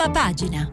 [0.00, 0.70] prima pagina.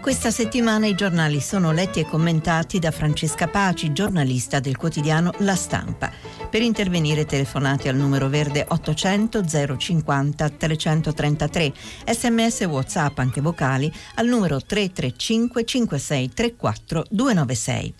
[0.00, 5.56] Questa settimana i giornali sono letti e commentati da Francesca Paci, giornalista del quotidiano La
[5.56, 6.12] Stampa.
[6.48, 9.44] Per intervenire telefonate al numero verde 800
[9.76, 11.72] 050 333,
[12.06, 17.94] sms whatsapp anche vocali al numero 335 5634 296.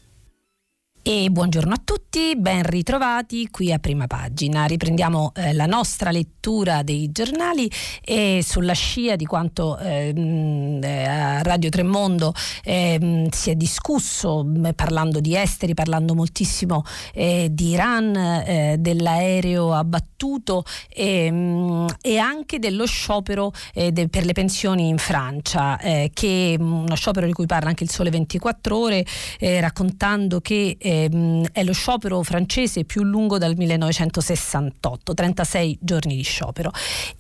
[1.03, 4.66] E buongiorno a tutti, ben ritrovati qui a prima pagina.
[4.66, 7.70] Riprendiamo eh, la nostra lettura dei giornali
[8.05, 15.20] e sulla scia di quanto ehm, eh, a Radio Tremondo eh, si è discusso parlando
[15.20, 23.53] di esteri, parlando moltissimo eh, di Iran, eh, dell'aereo abbattuto ehm, e anche dello sciopero
[23.73, 25.78] eh, de, per le pensioni in Francia,
[26.12, 29.06] che uno sciopero di cui parla anche il Sole 24 ore,
[29.39, 36.71] raccontando che ehm, è lo sciopero francese più lungo dal 1968, 36 giorni di sciopero.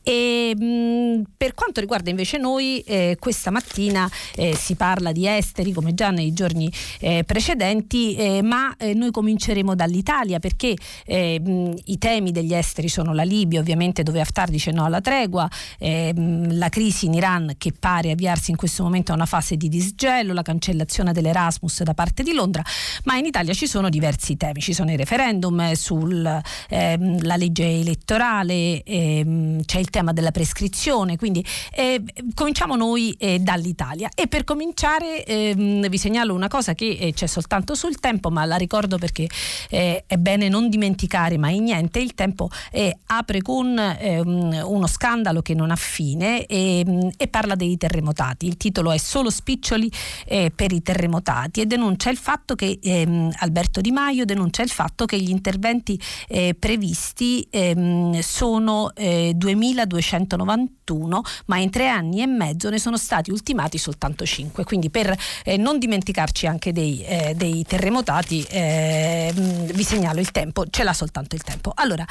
[0.02, 5.72] E, mh, per quanto riguarda invece noi, eh, questa mattina eh, si parla di esteri
[5.72, 11.98] come già nei giorni eh, precedenti, eh, ma eh, noi cominceremo dall'Italia perché mh, i
[11.98, 16.68] temi degli esteri sono la Libia, ovviamente dove Haftar dice no alla tregua, mh, la
[16.68, 20.42] crisi in Iran che pare avviarsi in questo momento a una fase di disgelo, la
[20.42, 22.62] cancellazione dell'Erasmus da parte di Londra,
[23.04, 28.82] ma in Italia ci sono diversi temi, ci sono i referendum sulla ehm, legge elettorale,
[28.82, 31.44] ehm, c'è il tema della prescrizione, quindi
[31.74, 34.08] eh, cominciamo noi eh, dall'Italia.
[34.14, 38.46] E per cominciare ehm, vi segnalo una cosa che eh, c'è soltanto sul tempo, ma
[38.46, 39.28] la ricordo perché
[39.68, 45.42] eh, è bene non dimenticare mai niente, il tempo eh, apre con ehm, uno scandalo
[45.42, 49.92] che non ha fine e, ehm, e, parla dei terremotati, il titolo è Solo spiccioli
[50.24, 54.70] eh, per i terremotati e denuncia il fatto che ehm, Alberto Di Maio denuncia il
[54.70, 62.26] fatto che gli interventi eh, previsti ehm, sono eh, 2291, ma in tre anni e
[62.26, 64.62] mezzo ne sono stati ultimati soltanto 5.
[64.62, 65.12] Quindi per
[65.44, 70.92] eh, non dimenticarci anche dei, eh, dei terremotati, ehm, vi segnalo il tempo, ce l'ha
[70.92, 71.72] soltanto il tempo.
[71.74, 72.06] Allora,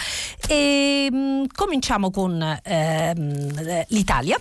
[0.49, 4.37] ehm, cominciamo con ehm, l'Italia.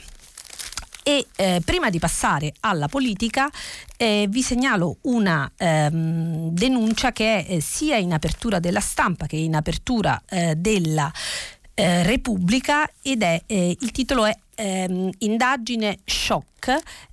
[1.08, 3.48] E eh, prima di passare alla politica
[3.96, 9.36] eh, vi segnalo una ehm, denuncia che è eh, sia in apertura della stampa che
[9.36, 11.10] in apertura eh, della
[11.72, 16.57] eh, Repubblica ed è eh, il titolo è ehm, Indagine shock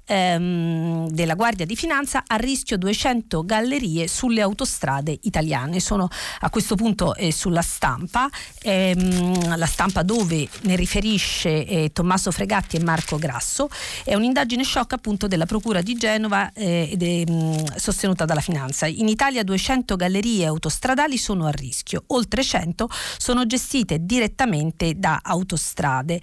[0.06, 5.80] ehm, della Guardia di Finanza a rischio 200 gallerie sulle autostrade italiane.
[5.80, 6.08] Sono
[6.40, 8.30] a questo punto eh, sulla stampa,
[8.62, 13.70] ehm, la stampa dove ne riferisce eh, Tommaso Fregatti e Marco Grasso.
[14.04, 18.42] È un'indagine shock appunto della Procura di Genova eh, ed è mh, mm, sostenuta dalla
[18.42, 18.86] Finanza.
[18.86, 26.20] In Italia 200 gallerie autostradali sono a rischio, oltre 100 sono gestite direttamente da autostrade.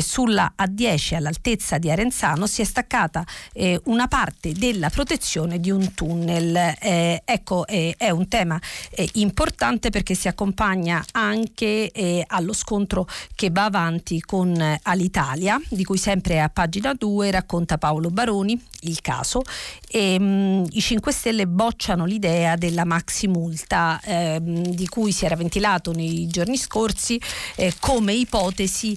[0.00, 5.94] sulla A10 all'altezza di Arenzano si è staccata eh, una parte della protezione di un
[5.94, 6.74] tunnel.
[6.80, 8.60] Eh, ecco, eh, è un tema
[8.90, 15.60] eh, importante perché si accompagna anche eh, allo scontro che va avanti con eh, Alitalia,
[15.68, 19.42] di cui sempre a pagina 2 racconta Paolo Baroni il caso.
[19.88, 25.24] E, mh, mm, I 5 Stelle bocciano l'idea della maxi multa ehm, di cui si
[25.24, 27.20] era ventilato nei giorni scorsi
[27.80, 28.96] come ipotesi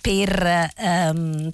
[0.00, 1.52] per ehm,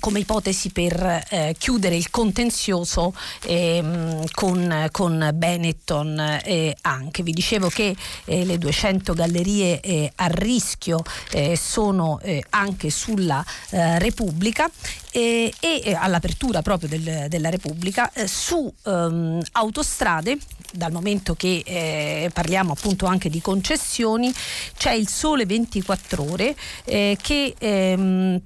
[0.00, 7.22] come ipotesi per eh, chiudere il contenzioso eh, con, con, Benetton eh, anche.
[7.22, 7.94] Vi dicevo che
[8.24, 14.70] eh, le 200 gallerie eh, a rischio eh, sono anche sulla Repubblica
[15.10, 15.52] e,
[15.96, 20.38] all'apertura proprio del, della Repubblica su um, autostrade
[20.72, 24.32] dal momento che eh, parliamo appunto anche di concessioni,
[24.76, 26.54] c'è il Sole 24 ore
[26.84, 28.40] eh, che ehm,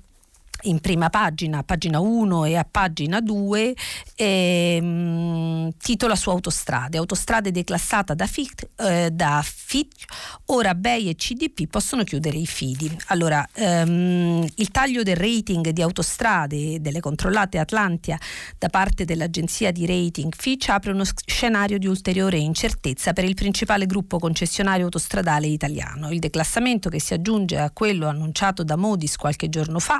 [0.63, 3.75] in prima pagina, a pagina 1 e a pagina 2,
[4.15, 6.99] ehm, titola su autostrade.
[6.99, 10.05] Autostrade declassata da FIT, eh, da FIT,
[10.47, 12.95] ora BEI e CDP possono chiudere i fidi.
[13.07, 18.19] Allora, ehm, il taglio del rating di autostrade delle controllate Atlantia
[18.59, 23.87] da parte dell'agenzia di rating Fitch apre uno scenario di ulteriore incertezza per il principale
[23.87, 26.11] gruppo concessionario autostradale italiano.
[26.11, 29.99] Il declassamento che si aggiunge a quello annunciato da Modis qualche giorno fa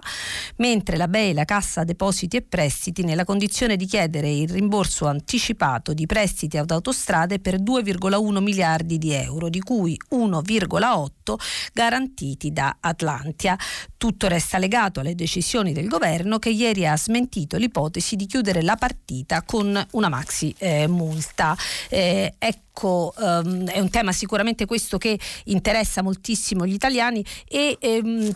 [0.57, 5.93] mentre la BEI, la Cassa Depositi e Prestiti, nella condizione di chiedere il rimborso anticipato
[5.93, 11.35] di prestiti ad autostrade per 2,1 miliardi di euro, di cui 1,8
[11.73, 13.57] garantiti da Atlantia.
[13.97, 18.77] Tutto resta legato alle decisioni del governo che ieri ha smentito l'ipotesi di chiudere la
[18.77, 21.57] partita con una maxi eh, multa.
[21.89, 28.31] Eh, ecco, um, è un tema sicuramente questo che interessa moltissimo gli italiani e um,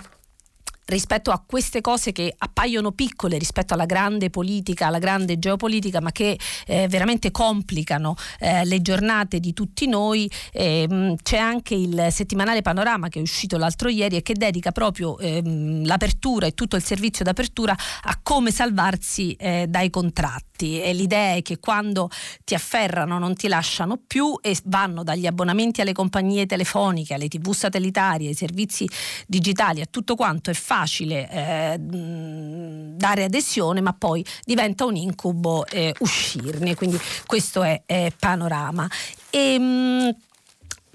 [0.86, 6.12] rispetto a queste cose che appaiono piccole rispetto alla grande politica, alla grande geopolitica, ma
[6.12, 10.30] che eh, veramente complicano eh, le giornate di tutti noi.
[10.52, 15.18] Eh, c'è anche il settimanale Panorama che è uscito l'altro ieri e che dedica proprio
[15.18, 20.80] ehm, l'apertura e tutto il servizio d'apertura a come salvarsi eh, dai contratti.
[20.80, 22.08] E l'idea è che quando
[22.44, 27.52] ti afferrano non ti lasciano più e vanno dagli abbonamenti alle compagnie telefoniche, alle tv
[27.52, 28.88] satellitari, ai servizi
[29.26, 35.66] digitali, a tutto quanto è facile facile eh, dare adesione, ma poi diventa un incubo
[35.66, 36.74] eh, uscirne.
[36.74, 38.88] Quindi questo è, è panorama.
[39.30, 40.16] E, mh,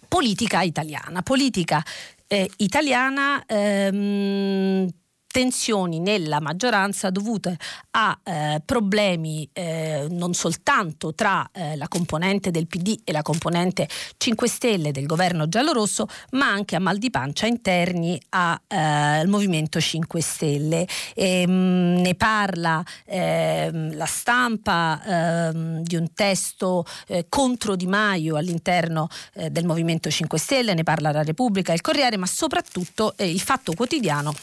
[0.07, 1.21] politica italiana.
[1.23, 1.83] Politica
[2.27, 4.87] eh, italiana ehm,
[5.31, 7.57] tensioni nella maggioranza dovute
[7.91, 13.87] a eh, problemi eh, non soltanto tra eh, la componente del PD e la componente
[14.17, 19.79] 5 Stelle del governo giallorosso, ma anche a mal di pancia interni al eh, Movimento
[19.79, 20.87] 5 Stelle.
[21.15, 27.87] E, mh, mm, ne parla ehm, la stampa ehm, di un testo eh, contro Di
[27.87, 33.13] Maio all'interno eh, del Movimento 5 Stelle, ne parla la Repubblica, il Corriere, ma soprattutto
[33.17, 34.33] il Fatto Quotidiano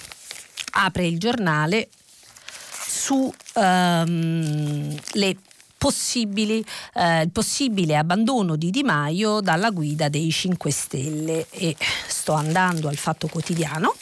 [0.79, 1.89] apre il giornale
[2.87, 5.37] su um, le
[5.77, 6.65] possibili,
[6.95, 11.47] eh, il possibile abbandono di Di Maio dalla guida dei 5 Stelle.
[11.51, 11.77] E
[12.07, 13.95] sto andando al Fatto Quotidiano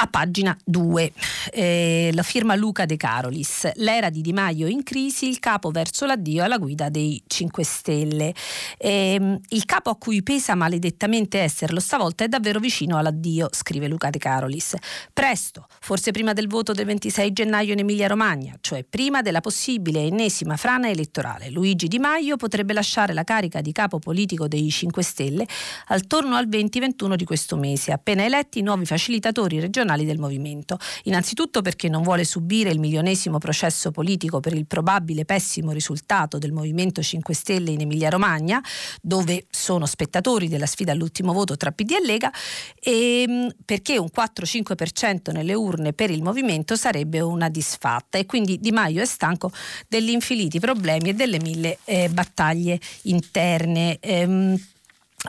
[0.00, 1.12] a pagina 2.
[1.52, 3.70] Eh, la firma Luca De Carolis.
[3.74, 8.34] L'era di Di Maio in crisi, il capo verso l'addio alla guida dei 5 Stelle.
[8.78, 14.08] Eh, il capo a cui pesa maledettamente esserlo stavolta è davvero vicino all'addio, scrive Luca
[14.08, 14.74] De Carolis.
[15.12, 20.56] Presto, forse prima del voto del 26 gennaio in Emilia-Romagna, cioè prima della possibile ennesima
[20.56, 21.50] frana elettorale.
[21.50, 25.46] Luigi Di Maio potrebbe lasciare la carica di capo politico dei 5 Stelle
[25.88, 30.78] attorno al 20-21 di questo mese, appena eletti i nuovi facilitatori regionali istituzionali del movimento.
[31.04, 36.52] Innanzitutto perché non vuole subire il milionesimo processo politico per il probabile pessimo risultato del
[36.52, 38.62] Movimento 5 Stelle in Emilia-Romagna,
[39.00, 42.32] dove sono spettatori della sfida all'ultimo voto tra PD e Lega,
[42.78, 48.58] e ehm, perché un 4-5% nelle urne per il movimento sarebbe una disfatta e quindi
[48.58, 49.50] Di Maio è stanco
[49.88, 53.98] degli infiniti problemi e delle mille eh, battaglie interne.
[54.00, 54.58] Ehm,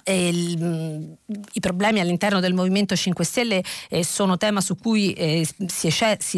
[0.05, 5.89] I problemi all'interno del Movimento 5 Stelle eh, sono tema su cui eh, si,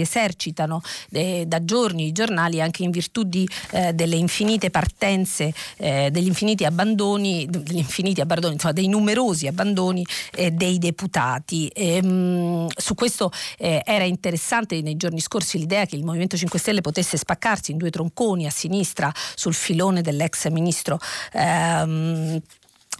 [0.01, 3.47] esercitano eh, da giorni i giornali anche in virtù di,
[3.93, 10.03] delle infinite partenze, degli infiniti abbandoni, degli infiniti abbandoni insomma, dei numerosi abbandoni
[10.51, 11.69] dei deputati.
[11.73, 17.17] Ehm, su questo era interessante nei giorni scorsi l'idea che il Movimento 5 Stelle potesse
[17.17, 20.99] spaccarsi in due tronconi a sinistra sul filone dell'ex ministro.
[21.33, 22.41] Ehm,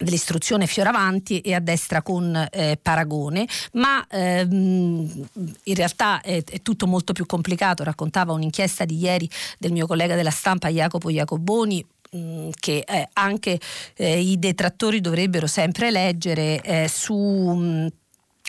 [0.03, 5.27] dell'istruzione Fioravanti e a destra con eh, Paragone, ma ehm,
[5.63, 10.15] in realtà è, è, tutto molto più complicato, raccontava un'inchiesta di ieri del mio collega
[10.15, 11.85] della stampa Jacopo Jacoboni
[12.15, 13.59] mm, che eh, anche
[13.95, 17.87] eh, i detrattori dovrebbero sempre leggere eh, su mh, mm,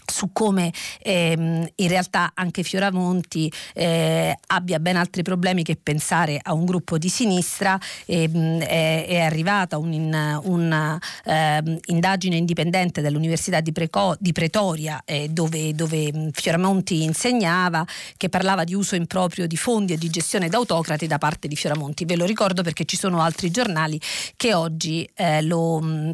[0.05, 0.73] su come
[1.03, 6.99] ehm, in realtà anche Fioramonti eh, abbia ben altri problemi che pensare a un gruppo
[6.99, 7.79] di sinistra.
[8.07, 15.75] Ehm, è, è, arrivata un'indagine un, eh, indipendente dell'Università di, Preco, di Pretoria eh, dove,
[15.75, 17.87] dove, Fioramonti insegnava
[18.17, 22.05] che parlava di uso improprio di fondi e di gestione d'autocrati da parte di Fioramonti.
[22.05, 24.01] Ve lo ricordo perché ci sono altri giornali
[24.37, 26.11] che oggi eh, lo mm,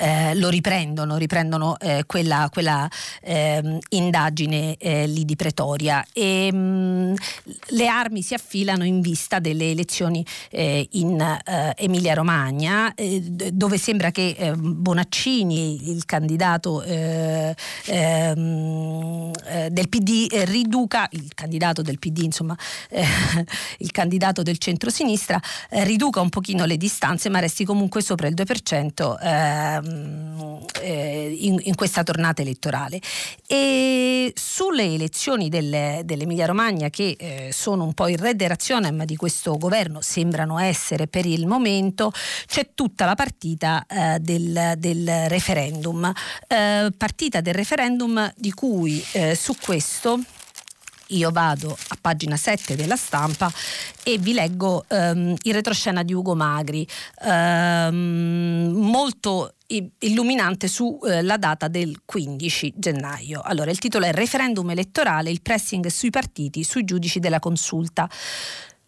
[0.00, 2.88] eh, lo riprendono, riprendono eh, quella, quella
[3.22, 6.04] eh, indagine eh, lì di Pretoria.
[6.12, 7.14] E mh, mm,
[7.68, 12.92] le armi si affilano in vista delle elezioni eh, in eh, Emilia Romagna
[13.52, 17.54] dove sembra che Bonaccini, il candidato ehm,
[19.68, 22.56] del PD, riduca, il candidato del PD insomma,
[23.78, 29.14] il candidato del centro-sinistra, riduca un pochino le distanze ma resti comunque sopra il 2%
[29.20, 29.83] Ehm,
[30.80, 33.00] eh, in, in, questa tornata elettorale.
[33.46, 39.16] E sulle elezioni del, dell'Emilia Romagna, che eh, sono un po' il re razionem di
[39.16, 42.12] questo governo, sembrano essere per il momento,
[42.46, 46.12] c'è tutta la partita eh, del, del, referendum.
[46.46, 50.20] Eh, partita del referendum di cui eh, su questo
[51.08, 53.52] io vado a pagina 7 della stampa
[54.02, 56.86] e vi leggo um, il retroscena di Ugo Magri,
[57.26, 63.40] um, molto illuminante sulla eh, data del 15 gennaio.
[63.42, 68.08] Allora, il titolo è Referendum elettorale, il pressing sui partiti, sui giudici della consulta.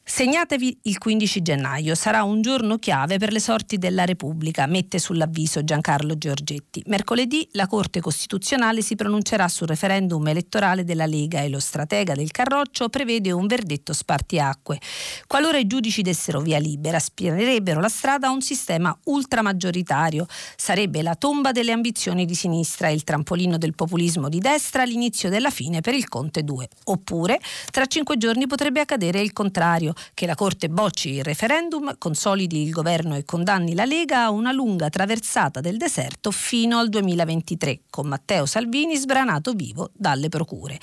[0.08, 5.64] Segnatevi il 15 gennaio, sarà un giorno chiave per le sorti della Repubblica, mette sull'avviso
[5.64, 6.80] Giancarlo Giorgetti.
[6.86, 12.30] Mercoledì la Corte Costituzionale si pronuncerà sul referendum elettorale della Lega e lo stratega del
[12.30, 14.78] Carroccio prevede un verdetto spartiacque.
[15.26, 20.26] Qualora i giudici dessero via libera, spianerebbero la strada a un sistema ultramaggioritario.
[20.54, 25.50] Sarebbe la tomba delle ambizioni di sinistra il trampolino del populismo di destra all'inizio della
[25.50, 26.68] fine per il Conte 2.
[26.84, 27.40] Oppure,
[27.72, 32.70] tra cinque giorni potrebbe accadere il contrario che la Corte bocci il referendum, consolidi il
[32.70, 38.06] governo e condanni la Lega a una lunga traversata del deserto fino al 2023, con
[38.06, 40.78] Matteo Salvini sbranato vivo dalle procure.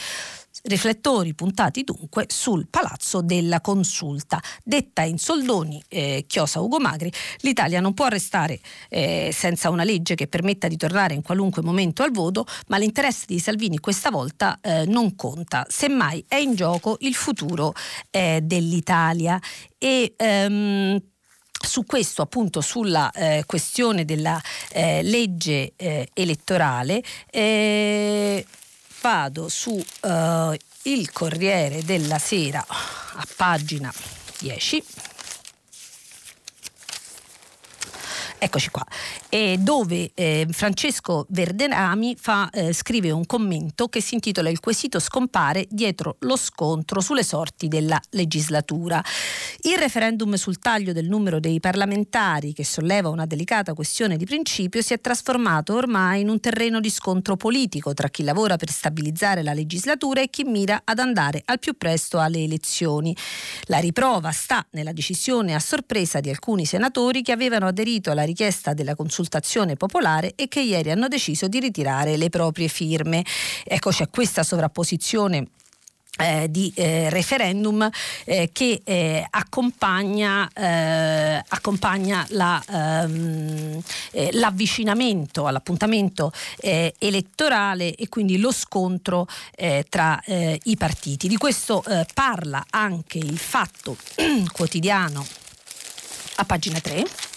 [0.65, 4.41] Riflettori puntati dunque sul palazzo della consulta.
[4.63, 10.15] Detta in soldoni, eh, chiosa Ugo Magri, l'Italia non può restare eh, senza una legge
[10.15, 14.58] che permetta di tornare in qualunque momento al voto, ma l'interesse di Salvini questa volta
[14.62, 15.65] eh, non conta.
[15.67, 17.74] Semmai è in gioco il futuro
[18.10, 19.38] eh, dell'Italia.
[19.77, 20.98] E, um,
[21.63, 24.41] su questo, appunto, sulla eh, questione della
[24.72, 28.46] eh, legge eh, elettorale, eh,
[29.03, 33.93] vado su uh, il Corriere della Sera a pagina
[34.39, 34.83] 10
[38.44, 38.86] Eccoci qua,
[39.30, 45.00] eh, dove eh, Francesco Verdenami fa, eh, scrive un commento che si intitola Il quesito
[45.00, 49.02] scompare dietro lo scontro sulle sorti della legislatura.
[49.62, 54.82] Il referendum sul taglio del numero dei parlamentari, che solleva una delicata questione di principio,
[54.82, 59.42] si è trasformato ormai in un terreno di scontro politico tra chi lavora per stabilizzare
[59.42, 63.16] la legislatura e chi mira ad andare al più presto alle elezioni.
[63.68, 68.74] La riprova sta nella decisione a sorpresa di alcuni senatori che avevano aderito alla richiesta
[68.74, 73.24] della consultazione popolare e che ieri hanno deciso di ritirare le proprie firme.
[73.63, 75.48] Ecco, c'è questa sovrapposizione
[76.20, 77.90] eh, di eh, referendum
[78.25, 88.52] eh, che eh, accompagna, eh, accompagna la, ehm, eh, l'avvicinamento all'appuntamento elettorale e quindi lo
[88.52, 89.28] scontro
[89.90, 91.28] tra i partiti.
[91.28, 93.98] Di questo parla anche il fatto
[94.52, 95.25] quotidiano
[96.36, 97.33] a pagina 3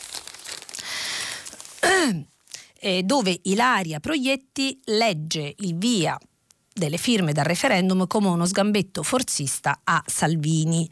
[2.78, 6.18] eh, dove Ilaria Proietti legge il via
[6.72, 10.88] delle firme dal referendum come uno sgambetto forzista a Salvini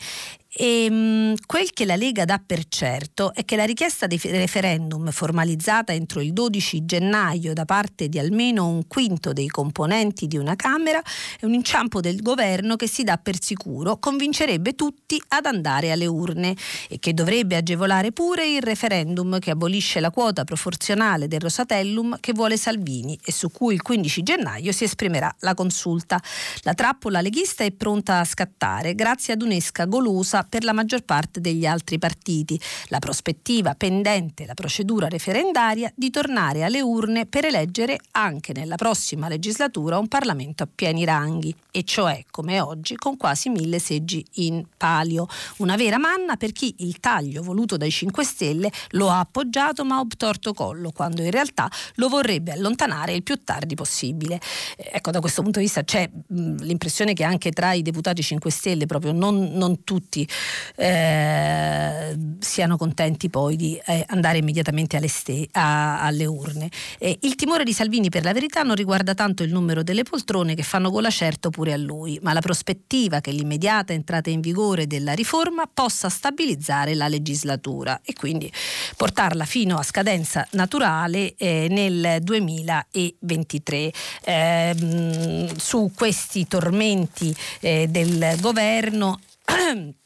[0.57, 5.11] e, ehm, quel che la Lega dà per certo è che la richiesta di referendum
[5.11, 10.55] formalizzata entro il 12 gennaio da parte di almeno un quinto dei componenti di una
[10.55, 11.03] Camera
[11.41, 16.07] è un inciampo del governo che si dà per sicuro convincerebbe tutti ad andare alle
[16.07, 16.55] urne
[16.89, 22.33] e che dovrebbe agevolare pure il referendum che abolisce la quota proporzionale del Rosatellum che
[22.33, 26.21] vuole Salvini e su cui il 15 gennaio si esprimerà la consulta.
[26.63, 31.41] La trappola leghista è pronta a scattare grazie ad un'esca golosa per la maggior parte
[31.41, 32.61] degli altri partiti.
[32.89, 39.29] La prospettiva pendente la procedura referendaria di tornare alle urne per eleggere anche nella prossima
[39.29, 44.65] legislatura un Parlamento a pieni ranghi, e cioè come oggi con quasi mille seggi in
[44.77, 45.27] palio.
[45.59, 49.99] Una vera manna per chi il taglio voluto dai 5 Stelle lo ha appoggiato ma
[49.99, 54.41] obtorto collo, quando in realtà lo vorrebbe allontanare il più tardi possibile.
[54.77, 58.23] Eh, ecco, da questo punto di vista c'è mh, l'impressione che anche tra i deputati
[58.23, 60.27] 5 Stelle proprio non, non tutti
[60.77, 66.69] eh, siano contenti poi di eh, andare immediatamente alle, ste- a- alle urne.
[66.99, 70.55] Eh, il timore di Salvini per la verità non riguarda tanto il numero delle poltrone
[70.55, 74.87] che fanno gola certo pure a lui, ma la prospettiva che l'immediata entrata in vigore
[74.87, 78.53] della riforma possa stabilizzare la legislatura e quindi
[78.97, 83.93] portarla fino a scadenza naturale eh, nel 2023.
[84.25, 89.21] Eh, su questi tormenti eh, del governo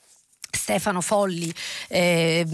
[0.51, 1.53] Stefano Folli
[1.89, 2.47] eh,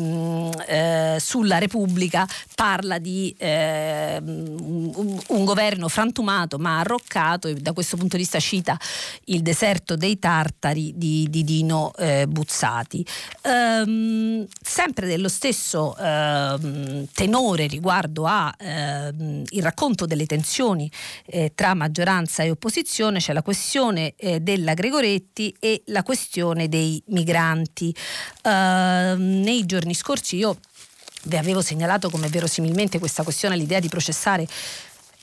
[0.66, 7.96] eh, sulla Repubblica parla di eh, un, un, governo frantumato ma arroccato e da questo
[7.96, 8.78] punto di vista cita
[9.26, 13.06] il deserto dei tartari di, di Dino eh, Buzzati.
[13.42, 20.90] Ehm, sempre dello stesso ehm, tenore riguardo al ehm, racconto delle tensioni
[21.26, 27.02] eh, tra maggioranza e opposizione c'è la questione eh, della Gregoretti e la questione dei
[27.06, 27.94] migranti avanti.
[28.42, 30.58] Uh, nei giorni scorsi io
[31.24, 34.46] vi avevo segnalato come verosimilmente questa questione, l'idea di processare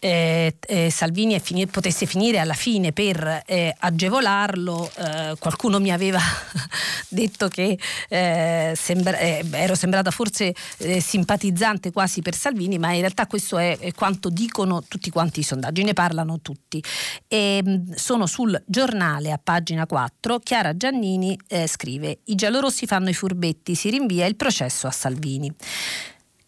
[0.03, 4.89] eh, eh, Salvini fini- potesse finire alla fine per eh, agevolarlo.
[4.98, 6.20] Eh, qualcuno mi aveva
[7.08, 7.77] detto che
[8.10, 10.55] eh, sembra- eh, ero sembrata forse
[11.00, 15.43] simpatizzante quasi per Salvini, ma in realtà questo è, è, quanto dicono tutti quanti i
[15.43, 16.84] sondaggi, ne parlano tutti.
[17.27, 23.13] E, ehm, sono sul giornale a pagina 4, Chiara Giannini scrive i giallorossi fanno i
[23.13, 25.53] furbetti, si rinvia il processo a Salvini.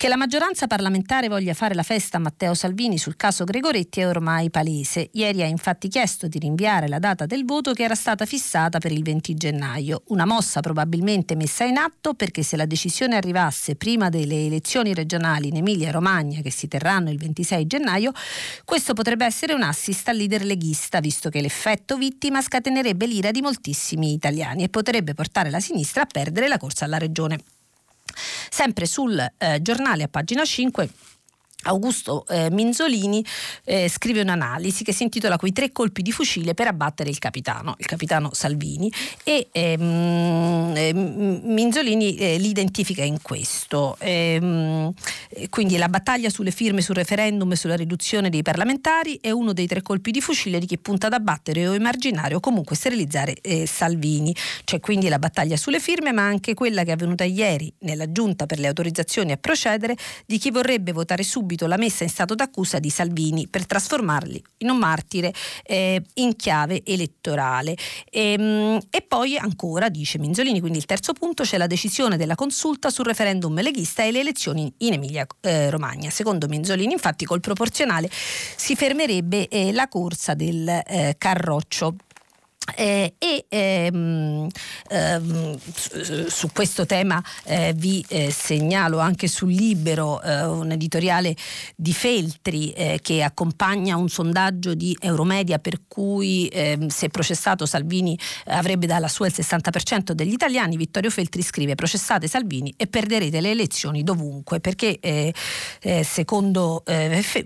[0.03, 4.05] Che la maggioranza parlamentare voglia fare la festa a Matteo Salvini sul caso Gregoretti è
[4.05, 5.10] ormai palese.
[5.13, 8.91] Ieri ha infatti chiesto di rinviare la data del voto che era stata fissata per
[8.91, 14.10] il 20 gennaio, una mossa probabilmente messa in atto perché se la decisione arrivasse prima
[14.10, 18.12] delle elezioni regionali in Emilia Romagna che si terranno il 26 gennaio,
[18.65, 23.39] questo potrebbe essere un assist al leader leghista, visto che l'effetto vittima scatenerebbe l'ira di
[23.39, 27.38] moltissimi italiani e potrebbe portare la sinistra a perdere la corsa alla regione.
[28.53, 30.88] Sempre sul eh, giornale a pagina 5
[31.63, 33.24] Augusto eh, Minzolini
[33.65, 37.75] eh, scrive un'analisi che si intitola Quei tre colpi di fucile per abbattere il capitano,
[37.77, 38.91] il capitano Salvini
[39.24, 43.96] e ehm, eh, Minzolini eh, li identifica in questo.
[44.00, 44.91] Ehm,
[45.50, 49.67] quindi la battaglia sulle firme sul referendum e sulla riduzione dei parlamentari è uno dei
[49.67, 53.65] tre colpi di fucile di chi punta ad abbattere o emarginare o comunque sterilizzare eh,
[53.65, 54.36] Salvini.
[54.63, 58.46] C'è quindi la battaglia sulle firme ma anche quella che è avvenuta ieri nella giunta
[58.46, 62.36] per le autorizzazioni a procedere di chi vorrebbe votare subito subito la messa in stato
[62.36, 65.33] d'accusa di Salvini per trasformarli in un martire
[65.63, 67.75] eh, in chiave elettorale.
[68.10, 72.36] E, ehm, e, poi ancora, dice Minzolini, quindi il terzo punto, c'è la decisione della
[72.36, 75.72] consulta sul referendum leghista e le elezioni in Emilia eh.
[76.10, 81.95] Secondo Minzolini, infatti, col proporzionale si fermerebbe eh, la corsa del eh, Carroccio.
[82.75, 84.48] Eh, e ehm,
[84.89, 91.36] ehm, su, su, questo tema eh, vi eh, segnalo anche sul Libero eh, un editoriale
[91.75, 98.17] di Feltri eh, che accompagna un sondaggio di Euromedia per cui ehm, se processato Salvini
[98.46, 100.77] avrebbe dalla sua il 60% degli italiani.
[100.77, 105.34] Vittorio Feltri scrive processate Salvini e perderete le elezioni dovunque perché eh,
[106.03, 106.84] secondo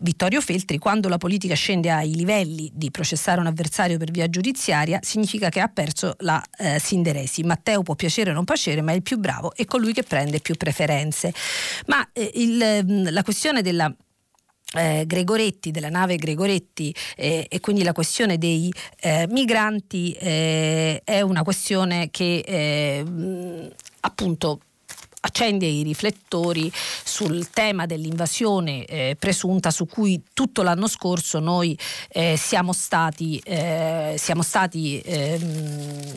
[0.01, 4.99] Vittorio Feltri quando la politica scende ai livelli di processare un avversario per via giudiziaria
[5.07, 7.43] significa che ha perso la eh, Sinderesi.
[7.43, 10.39] Matteo può piacere o non piacere, ma è il più bravo e colui che prende
[10.39, 11.33] più preferenze.
[11.87, 13.93] Ma eh, il, mm, la questione della
[14.75, 21.21] eh, Gregoretti, della nave Gregoretti eh, e quindi la questione dei eh, migranti eh, è
[21.21, 23.67] una questione che eh, mm,
[24.01, 24.59] appunto
[25.27, 26.71] accende i riflettori
[27.03, 31.77] sul tema dell'invasione eh, presunta su cui tutto l'anno scorso noi
[32.09, 36.15] eh, siamo stati, eh, siamo stati ehm,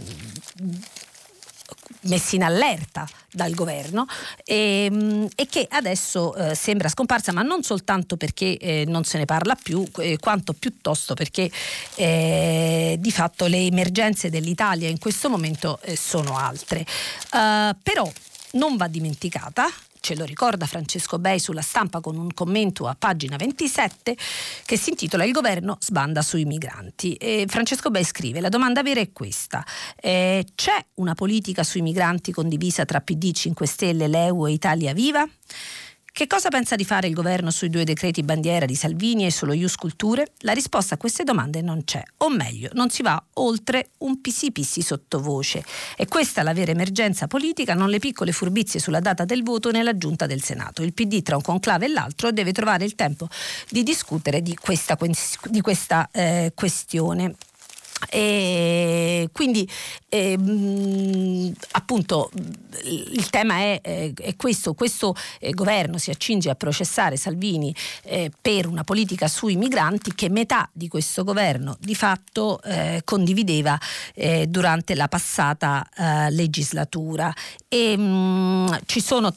[2.02, 4.06] messi in allerta dal governo
[4.44, 9.18] e, ehm, e che adesso eh, sembra scomparsa, ma non soltanto perché eh, non se
[9.18, 11.50] ne parla più, eh, quanto piuttosto perché
[11.96, 16.86] eh, di fatto le emergenze dell'Italia in questo momento eh, sono altre.
[17.32, 18.10] Uh, però
[18.52, 19.68] non va dimenticata
[20.00, 24.16] ce lo ricorda Francesco Bei sulla stampa con un commento a pagina 27
[24.64, 27.14] che si intitola Il governo sbanda sui migranti.
[27.14, 29.64] E Francesco Bei scrive: La domanda vera è questa:
[29.96, 35.28] eh, c'è una politica sui migranti condivisa tra PD 5 Stelle, Leu e Italia Viva?
[36.12, 39.52] Che cosa pensa di fare il governo sui due decreti bandiera di Salvini e sullo
[39.52, 40.32] Ius Culture?
[40.38, 44.82] La risposta a queste domande non c'è, o meglio, non si va oltre un pisi-pisi
[44.82, 45.64] sottovoce.
[45.96, 49.70] E questa è la vera emergenza politica, non le piccole furbizie sulla data del voto
[49.70, 50.82] nella giunta del Senato.
[50.82, 53.28] Il PD tra un conclave e l'altro deve trovare il tempo
[53.68, 54.98] di discutere di questa,
[55.48, 57.36] di questa eh, questione.
[58.08, 59.68] E quindi
[60.08, 62.30] eh, appunto
[62.84, 68.30] il tema è, eh, è questo, questo eh, governo si accinge a processare Salvini eh,
[68.40, 73.78] per una politica sui migranti che metà di questo governo di fatto eh, condivideva
[74.14, 75.86] eh, durante la passata
[76.30, 77.32] legislatura.
[77.68, 79.32] E mh, mm, ci sono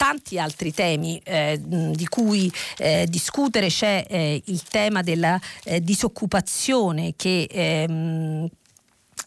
[0.00, 7.12] tanti altri temi eh, di cui eh, discutere, c'è eh, il tema della eh, disoccupazione
[7.16, 8.48] che ehm,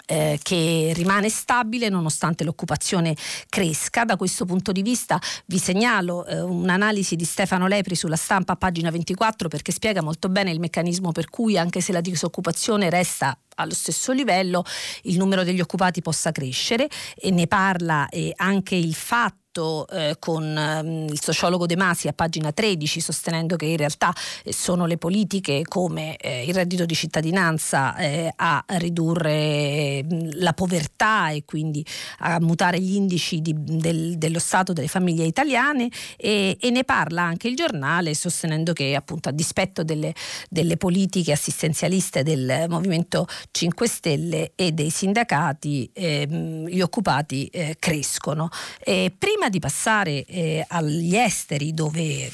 [0.07, 3.15] eh, che rimane stabile nonostante l'occupazione
[3.49, 4.03] cresca.
[4.03, 8.55] Da questo punto di vista vi segnalo eh, un'analisi di Stefano Lepri sulla stampa a
[8.55, 13.37] pagina 24 perché spiega molto bene il meccanismo per cui anche se la disoccupazione resta
[13.55, 14.65] allo stesso livello
[15.03, 20.15] il numero degli occupati possa crescere e ne parla eh, anche il fatto fatto eh,
[20.17, 24.11] con um, il sociologo De Masi a pagina 13, sostenendo che in realtà
[24.43, 31.29] eh, sono le politiche come eh, il reddito di cittadinanza eh, a ridurre la povertà
[31.29, 31.85] e quindi
[32.19, 37.21] a mutare gli indici di, del, dello Stato delle famiglie italiane e, e, ne parla
[37.21, 40.15] anche il giornale sostenendo che appunto a dispetto delle,
[40.49, 48.49] delle politiche assistenzialiste del Movimento 5 Stelle e dei sindacati ehm, gli occupati eh, crescono.
[48.79, 49.11] E
[49.43, 52.31] prima di passare eh, agli esteri dove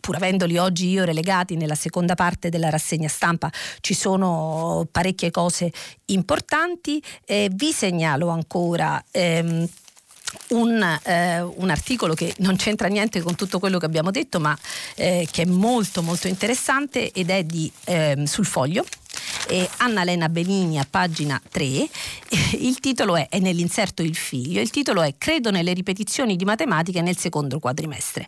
[0.00, 5.70] pur avendoli oggi io relegati nella seconda parte della rassegna stampa, ci sono parecchie cose
[6.06, 7.02] importanti.
[7.24, 9.68] Eh, vi segnalo ancora ehm,
[10.48, 14.58] un, eh, un, articolo che non c'entra niente con tutto quello che abbiamo detto, ma
[14.96, 18.84] eh, che è molto molto interessante ed è di, eh, sul foglio.
[19.78, 21.64] Anna Lena Benini a pagina 3,
[22.58, 27.00] il titolo è, è nell'inserto il figlio, il titolo è Credo nelle ripetizioni di matematica
[27.00, 28.26] nel secondo quadrimestre.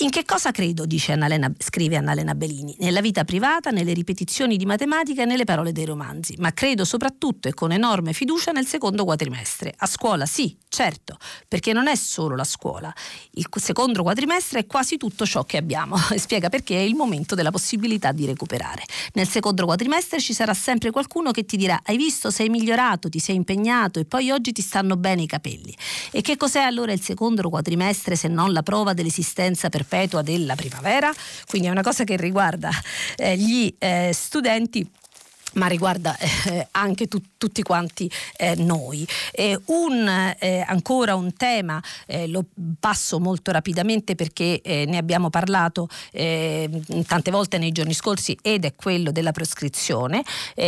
[0.00, 4.66] In che cosa credo, dice Annalena, scrive Annalena Bellini, nella vita privata, nelle ripetizioni di
[4.66, 9.04] matematica e nelle parole dei romanzi, ma credo soprattutto e con enorme fiducia nel secondo
[9.04, 9.72] quadrimestre.
[9.74, 11.16] A scuola sì, certo,
[11.48, 12.92] perché non è solo la scuola.
[13.32, 17.34] Il secondo quadrimestre è quasi tutto ciò che abbiamo e spiega perché è il momento
[17.34, 18.82] della possibilità di recuperare.
[19.14, 23.18] Nel secondo quadrimestre ci sarà sempre qualcuno che ti dirà hai visto, sei migliorato, ti
[23.18, 25.74] sei impegnato e poi oggi ti stanno bene i capelli.
[26.10, 30.54] E che cos'è allora il secondo quadrimestre se non la prova dell'esistenza per perpetua della
[30.54, 31.12] primavera,
[31.46, 32.70] quindi è una cosa che riguarda
[33.16, 34.88] eh, gli eh, studenti
[35.56, 39.06] ma riguarda eh, anche tu, tutti quanti eh, noi.
[39.32, 42.44] Eh, un, eh, ancora un tema, eh, lo
[42.78, 45.88] passo molto rapidamente perché eh, ne abbiamo parlato
[47.06, 50.22] tante volte nei giorni scorsi ed è quello della prescrizione.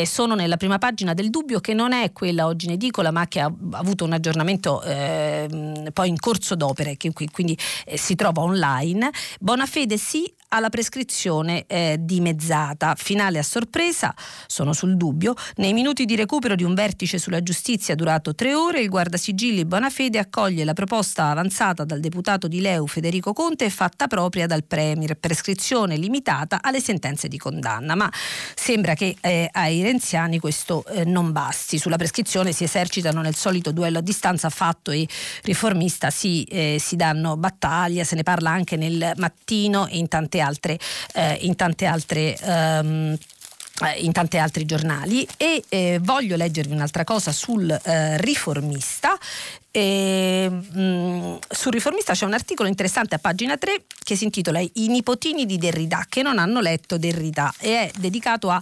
[0.05, 3.40] sono nella prima pagina del dubbio che non è quella oggi in edicola ma che
[3.40, 7.57] ha avuto un aggiornamento ehm, poi in corso d'opera che quindi
[7.94, 9.11] si trova online.
[9.40, 12.94] Bonafede sì, alla prescrizione eh, dimezzata.
[12.96, 14.14] Finale a sorpresa,
[14.46, 18.80] sono sul dubbio, nei minuti di recupero di un vertice sulla giustizia durato tre ore,
[18.80, 24.06] il guardasigilli Bonafede accoglie la proposta avanzata dal deputato di Leu Federico Conte e fatta
[24.06, 27.94] propria dal Premier, prescrizione limitata alle sentenze di condanna.
[27.94, 28.11] Ma
[28.54, 31.78] sembra che eh, ai renziani questo eh, non basti.
[31.78, 35.06] Sulla prescrizione si esercitano nel solito duello a distanza fatto e
[35.42, 40.38] riformista, si, eh, si danno battaglia, se ne parla anche nel mattino e in tante
[40.38, 40.79] tante altre,
[41.14, 43.16] eh, in tante altre um,
[43.98, 49.16] in tanti altri giornali e eh, voglio leggervi un'altra cosa sul eh, riformista.
[49.70, 54.59] E, mh, mm, sul riformista c'è un articolo interessante a pagina 3 che si intitola
[54.59, 58.61] I nipotini di Derrida che non hanno letto Derrida e è dedicato a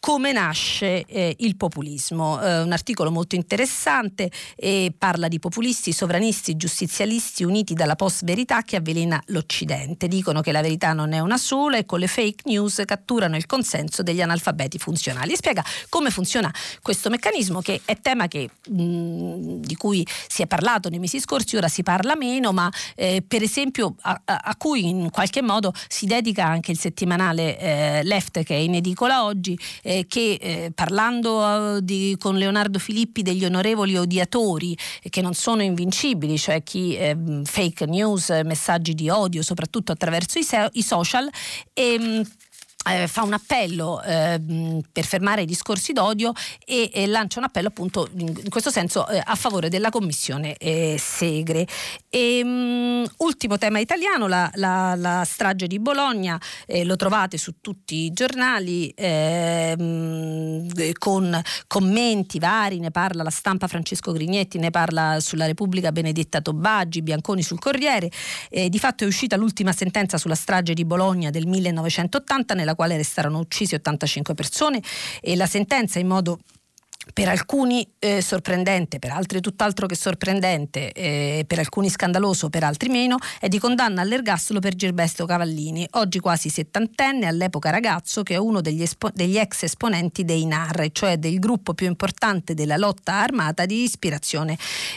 [0.00, 2.40] come nasce eh, il populismo.
[2.40, 8.76] Eh, un articolo molto interessante e parla di populisti, sovranisti, giustizialisti uniti dalla post-verità che
[8.76, 10.08] avvelena l'Occidente.
[10.08, 13.44] Dicono che la verità non è una sola e con le fake news catturano il
[13.44, 15.32] consenso degli analfabeti funzionali.
[15.32, 20.46] E spiega come funziona questo meccanismo che è tema che, mh, di cui si è
[20.46, 24.88] parlato nei mesi scorsi, ora si parla meno, ma eh, per esempio a, a, cui
[24.88, 29.58] in qualche modo si dedica anche il settimanale eh, Left che è in edicola oggi
[29.90, 35.34] eh, che eh, parlando eh, di, con Leonardo Filippi degli onorevoli odiatori eh, che non
[35.34, 40.82] sono invincibili, cioè chi eh, fake news, messaggi di odio soprattutto attraverso i, se- i
[40.82, 41.28] social
[41.72, 42.22] e ehm,
[42.88, 44.40] eh, fa un appello eh,
[44.90, 46.32] per fermare i discorsi d'odio
[46.64, 50.96] e, e, lancia un appello appunto in, questo senso eh, a favore della commissione eh,
[50.98, 51.66] Segre.
[52.08, 57.56] E, um, ultimo tema italiano, la, la, la strage di Bologna, eh, lo trovate su
[57.60, 60.66] tutti i giornali um,
[60.98, 67.02] con commenti vari, ne parla la stampa Francesco Grignetti, ne parla sulla Repubblica Benedetta Tobaggi,
[67.02, 68.10] Bianconi sul Corriere.
[68.50, 72.96] di fatto è uscita l'ultima sentenza sulla strage di Bologna del 1980 nella nella quale
[72.96, 74.82] restarono uccisi 85 persone
[75.20, 76.38] e la sentenza in modo
[77.12, 82.88] per alcuni eh, sorprendente, per altri tutt'altro che sorprendente, eh, per alcuni scandaloso, per altri
[82.88, 88.38] meno, è di condanna all'ergastolo per Girbesto Cavallini, oggi quasi settantenne, all'epoca ragazzo, che è
[88.38, 93.14] uno degli, espo- degli ex esponenti dei NAR, cioè del gruppo più importante della lotta
[93.14, 94.56] armata di ispirazione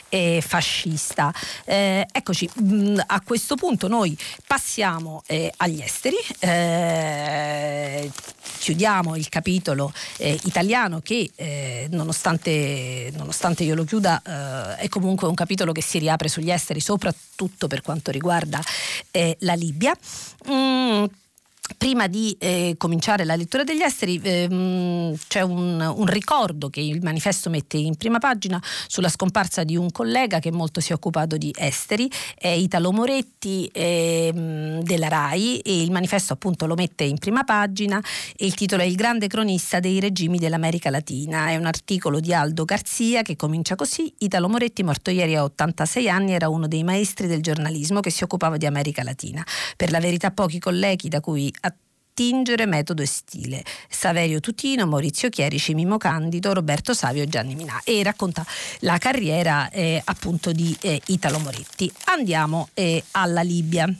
[0.09, 1.33] eh, fascista.
[1.65, 8.11] Eh, eccoci, mh, mm, a questo punto noi passiamo eh, agli esteri, eh,
[8.59, 14.21] chiudiamo il capitolo italiano che non nonostante, nonostante io lo chiuda,
[14.77, 18.61] eh, è comunque un capitolo che si riapre sugli esteri, soprattutto per quanto riguarda
[19.11, 19.95] eh, la Libia.
[20.49, 21.05] Mm,
[21.77, 27.01] Prima di eh, cominciare la lettura degli esteri ehm, c'è un, un, ricordo che il
[27.01, 31.37] manifesto mette in prima pagina sulla scomparsa di un collega che molto si è occupato
[31.37, 37.17] di esteri, è Italo Moretti ehm, della RAI e il manifesto appunto lo mette in
[37.17, 38.03] prima pagina
[38.35, 41.47] e il titolo è Il grande cronista dei regimi dell'America Latina.
[41.47, 44.13] È un articolo di Aldo Garzia che comincia così.
[44.17, 48.23] Italo Moretti, morto ieri a 86 anni, era uno dei maestri del giornalismo che si
[48.23, 49.45] occupava di America Latina.
[49.77, 53.63] Per la verità pochi colleghi da cui attingere metodo e stile.
[53.89, 58.45] Saverio Tutino, Maurizio Chierici, Mimo Candido, Roberto Savio e Gianni Minà e racconta
[58.79, 61.91] la carriera eh, appunto di eh, Italo Moretti.
[62.05, 63.91] Andiamo eh, alla Libia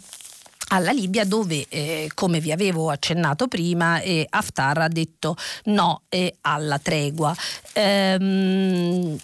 [0.69, 5.35] alla Libia dove, eh, come vi avevo accennato prima, eh, Haftar ha detto
[5.65, 7.35] no eh, alla tregua.
[7.73, 9.19] Ehm,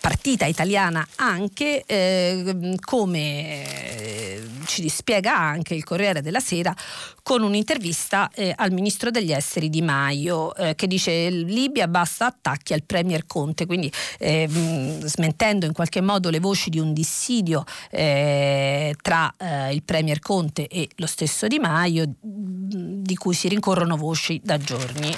[0.00, 6.74] partita italiana anche, eh, come ci spiega anche il Corriere della Sera,
[7.22, 12.72] con un'intervista eh, al ministro degli esteri Di Maio eh, che dice Libia basta attacchi
[12.72, 18.94] al Premier Conte, quindi ehm, smentendo in qualche modo le voci di un dissidio eh,
[19.02, 24.40] tra eh, il Premier Conte e lo stesso Di Maio di cui si rincorrono voci
[24.42, 25.14] da giorni.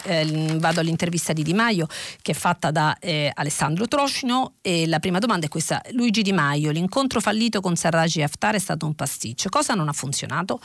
[0.59, 1.87] vado all'intervista di Di Maio
[2.21, 2.97] che è fatta da
[3.35, 5.81] Alessandro Troscino e la prima domanda è questa.
[5.93, 9.49] Luigi Di Maio, l'incontro fallito con Sarraj e Haftar è stato un pasticcio.
[9.49, 10.61] Cosa non ha funzionato?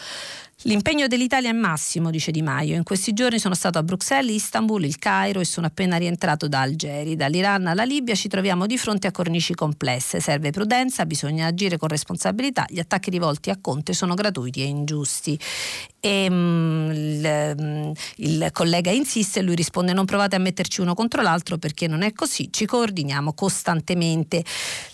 [0.64, 2.76] L'impegno dell'Italia è massimo, dice Di Maio.
[2.76, 6.62] In questi giorni sono stato a Bruxelles, Istanbul, il Cairo e sono appena rientrato da
[6.62, 7.16] Algeri.
[7.16, 10.20] Dall'Iran alla Libia ci troviamo di fronte a cornici complesse.
[10.20, 12.66] Serve prudenza, bisogna agire con responsabilità.
[12.68, 15.40] Gli attacchi rivolti a Conte sono gratuiti e ingiusti.
[16.00, 20.96] E, um, il, um, il collega insiste e lui risponde: Non provate a metterci uno
[20.96, 22.52] contro l'altro perché non è così.
[22.52, 24.44] Ci coordiniamo costantemente.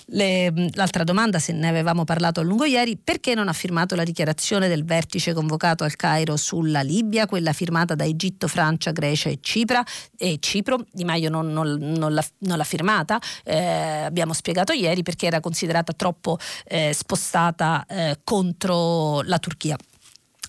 [0.08, 4.04] Le, l'altra domanda, se ne avevamo parlato a lungo ieri, perché non ha firmato la
[4.04, 9.40] dichiarazione del vertice convocato al Cairo sulla Libia, quella firmata da Egitto, Francia, Grecia e,
[9.42, 9.84] Cipra,
[10.18, 10.86] e Cipro?
[10.92, 15.40] Di Maio non, non, non, l'ha, non l'ha, firmata, eh, abbiamo spiegato ieri perché era
[15.40, 19.78] considerata troppo eh, spostata eh, contro la Turchia.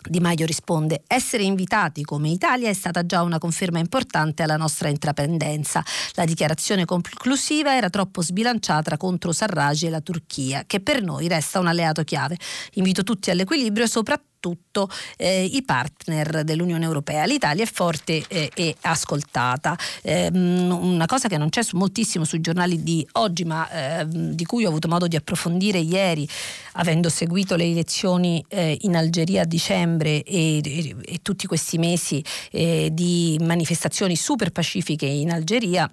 [0.07, 4.89] Di Maio risponde: Essere invitati come Italia è stata già una conferma importante alla nostra
[4.89, 5.83] intraprendenza.
[6.13, 11.59] La dichiarazione conclusiva era troppo sbilanciata contro Sarraj e la Turchia, che per noi resta
[11.59, 12.37] un alleato chiave.
[12.75, 17.25] Invito tutti all'equilibrio, soprattutto soprattutto eh, i partner dell'Unione Europea.
[17.25, 19.77] L'Italia è forte eh, e ascoltata.
[20.03, 24.65] Eh, una cosa che non c'è moltissimo sui giornali di oggi, ma ehm, di cui
[24.65, 26.29] ho avuto modo di approfondire ieri,
[26.73, 32.23] avendo seguito le elezioni eh, in Algeria a dicembre e, e, e tutti questi mesi
[32.51, 35.91] eh, di manifestazioni super pacifiche in Algeria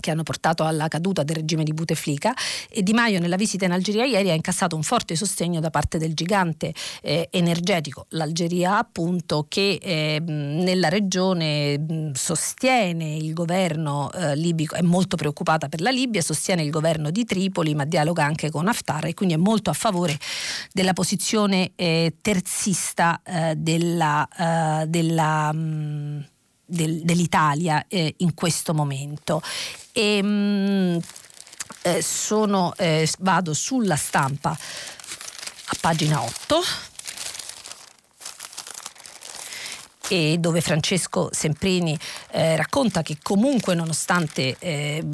[0.00, 2.34] che hanno portato alla caduta del regime di Bouteflika.
[2.68, 5.98] E Di Maio nella visita in Algeria ieri ha incassato un forte sostegno da parte
[5.98, 14.34] del gigante eh, energetico, l'Algeria appunto, che eh, nella regione mh, sostiene il governo eh,
[14.36, 18.50] libico, è molto preoccupata per la Libia, sostiene il governo di Tripoli ma dialoga anche
[18.50, 20.18] con Haftar e quindi è molto a favore
[20.72, 26.24] della posizione eh, terzista eh, della, eh, della mh,
[26.70, 29.42] del, dell'Italia eh, in questo momento.
[29.92, 30.98] E, mh, mm,
[31.82, 36.89] eh, sono, eh, vado sulla stampa a pagina 8
[40.12, 41.96] e dove Francesco Semprini
[42.32, 45.04] eh, racconta che comunque nonostante eh,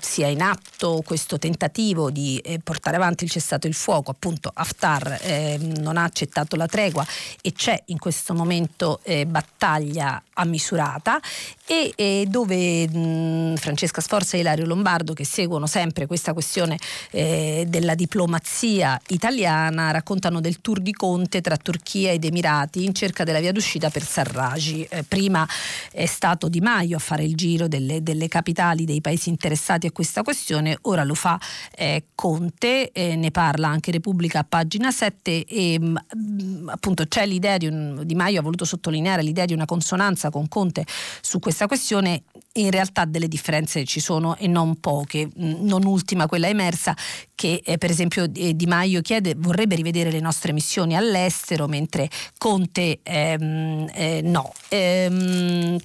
[0.00, 5.18] sia in atto questo tentativo di eh, portare avanti il cessato il fuoco, appunto Haftar
[5.20, 7.06] ehm, non ha accettato la tregua
[7.42, 11.20] e c'è in questo momento eh, battaglia ammisurata
[11.66, 16.78] e dove mh, Francesca Sforza e Ilario Lombardo che seguono sempre questa questione
[17.10, 23.24] eh, della diplomazia italiana raccontano del tour di Conte tra Turchia ed Emirati in cerca
[23.24, 24.86] della via d'uscita per Sarragi.
[24.88, 25.46] Eh, prima
[25.90, 29.90] è stato Di Maio a fare il giro delle, delle, capitali dei paesi interessati a
[29.90, 31.38] questa questione, ora lo fa
[31.76, 37.26] eh, Conte, eh, ne parla anche Repubblica a pagina 7 e mh, mm, appunto c'è
[37.26, 40.86] l'idea di un, Di Maio ha voluto sottolineare l'idea di una consonanza con Conte
[41.20, 42.22] su questa questione
[42.56, 46.96] in realtà delle differenze ci sono e non poche, mm, non ultima quella emersa
[47.34, 52.08] che eh, per esempio eh, Di Maio chiede, vorrebbe rivedere le nostre missioni all'estero mentre
[52.38, 54.52] Conte ehm, eh, no.
[54.68, 55.78] Ehm,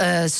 [0.00, 0.30] eh,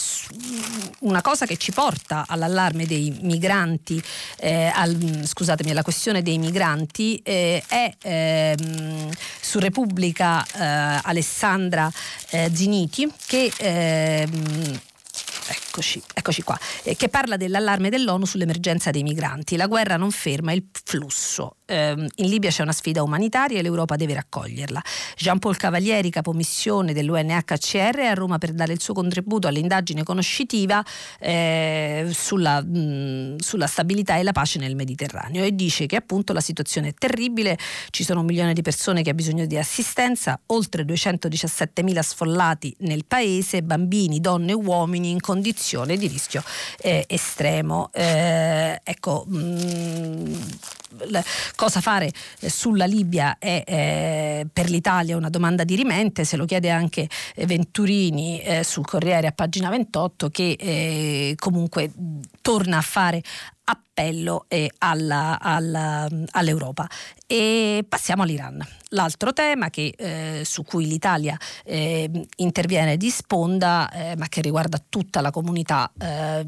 [1.01, 4.01] una cosa che ci porta all'allarme dei migranti,
[4.37, 11.91] eh, al, scusatemi, alla questione dei migranti eh, è ehm, su Repubblica eh, Alessandra
[12.31, 14.81] eh, Ziniti che ehm,
[15.49, 19.57] ecco, eccoci, eccoci qua, eh, che parla dell'allarme dell'ONU sull'emergenza dei migranti.
[19.57, 21.57] La guerra non ferma il flusso.
[21.67, 24.83] Eh, in Libia c'è una sfida umanitaria e l'Europa deve raccoglierla.
[25.17, 30.85] Jean-Paul Cavalieri, capomissione dell'UNHCR, è a Roma per dare il suo contributo all'indagine conoscitiva
[31.21, 36.41] eh, sulla, mh, sulla stabilità e la pace nel Mediterraneo e dice che appunto la
[36.41, 37.57] situazione è terribile,
[37.91, 43.05] ci sono un milione di persone che hanno bisogno di assistenza, oltre 217.000 sfollati nel
[43.05, 45.21] paese, bambini, donne e uomini in
[45.69, 46.43] condizione di rischio
[46.79, 47.91] eh, estremo.
[47.93, 50.35] Eh, ecco, mh, mm,
[51.55, 56.45] cosa fare eh, sulla Libia è eh, per l'Italia una domanda di rimente, se lo
[56.45, 61.91] chiede anche eh, Venturini sul Corriere a pagina 28 che comunque
[62.41, 63.23] torna a fare
[63.65, 64.47] appello
[64.79, 66.89] alla, alla, all'Europa.
[67.27, 74.17] E passiamo all'Iran, l'altro tema che, eh, su cui l'Italia eh, interviene di sponda, eh,
[74.17, 75.93] ma che riguarda tutta la comunità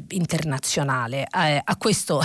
[0.09, 1.27] internazionale.
[1.29, 2.21] A questo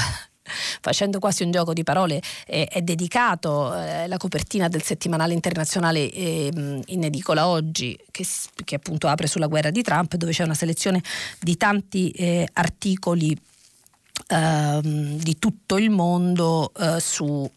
[0.81, 6.11] facendo quasi un gioco di parole, eh, è dedicato eh, la copertina del settimanale internazionale
[6.11, 8.27] eh, in edicola oggi, che,
[8.65, 11.03] che, appunto apre sulla guerra di Trump, dove c'è una selezione
[11.41, 13.37] di tanti eh, articoli
[14.29, 17.49] Uh, di tutto il mondo uh, su uh,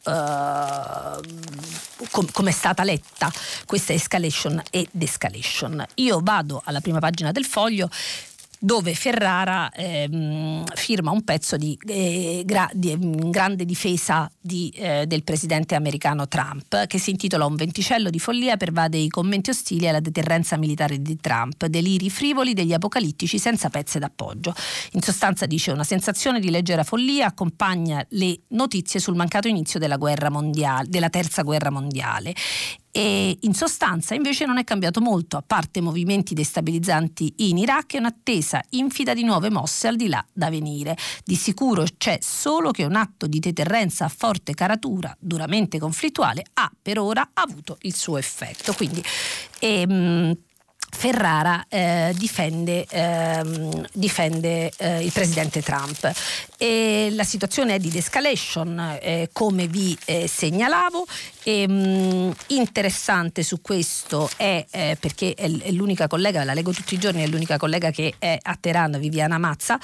[2.12, 3.32] com- come è stata letta
[3.66, 5.84] questa escalation e descalation.
[5.96, 7.90] Io vado alla prima pagina del foglio
[8.60, 15.06] dove Ferrara ehm, firma un pezzo di, eh, gra- di eh, grande difesa di, eh,
[15.08, 19.88] del presidente americano Trump, che si intitola Un venticello di follia pervade i commenti ostili
[19.88, 24.54] alla deterrenza militare di Trump, deliri frivoli degli apocalittici senza pezze d'appoggio.
[24.92, 29.98] In sostanza dice una sensazione di leggera follia accompagna le notizie sul mancato inizio della,
[29.98, 32.36] guerra mondiale, della terza guerra mondiale
[32.92, 37.98] e in sostanza invece non è cambiato molto, a parte movimenti destabilizzanti in Iraq e
[38.00, 40.98] un'attesa infida di nuove mosse al di là da venire.
[41.24, 46.72] Di sicuro c'è solo che un atto di deterrenza a forte caratura, duramente conflittuale, ha
[46.82, 48.74] per ora avuto il suo effetto.
[48.74, 49.04] Quindi,
[49.60, 50.36] ehm,
[50.92, 56.12] Ferrara eh, difende, ehm, difende eh, il presidente Trump.
[56.58, 61.06] E la situazione è di de-escalation, eh, come vi eh, segnalavo.
[61.50, 66.72] E, mh, mm, interessante su questo è eh, perché è, è, l'unica collega, la leggo
[66.72, 69.80] tutti i giorni, è l'unica collega che è a Teheran, Viviana Mazza,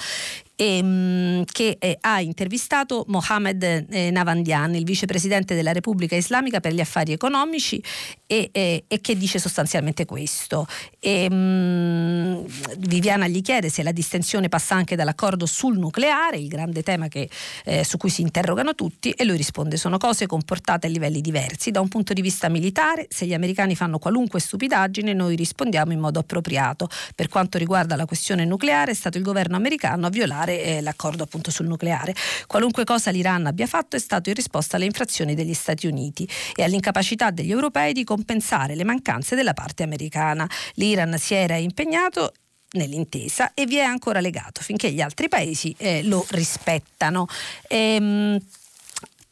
[0.56, 6.80] ehm, che eh, ha intervistato Mohamed eh, Navandian, il vicepresidente della Repubblica Islamica per gli
[6.80, 7.82] affari economici
[8.26, 10.66] e, e, e che dice sostanzialmente questo.
[10.98, 12.44] E, ehm,
[12.78, 17.28] Viviana gli chiede se la distensione passa anche dall'accordo sul nucleare, il grande tema che,
[17.64, 21.55] eh, su cui si interrogano tutti, e lui risponde sono cose comportate a livelli diversi.
[21.56, 25.98] Da un punto di vista militare, se gli americani fanno qualunque stupidaggine, noi rispondiamo in
[25.98, 26.88] modo appropriato.
[27.14, 31.24] Per quanto riguarda la questione nucleare, è stato il governo americano a violare eh, l'accordo
[31.24, 32.14] appunto sul nucleare.
[32.46, 36.62] Qualunque cosa l'Iran abbia fatto è stato in risposta alle infrazioni degli Stati Uniti e
[36.62, 40.48] all'incapacità degli europei di compensare le mancanze della parte americana.
[40.74, 42.32] L'Iran si era impegnato
[42.72, 47.26] nell'intesa e vi è ancora legato finché gli altri paesi eh, lo rispettano.
[47.68, 48.38] Ehm,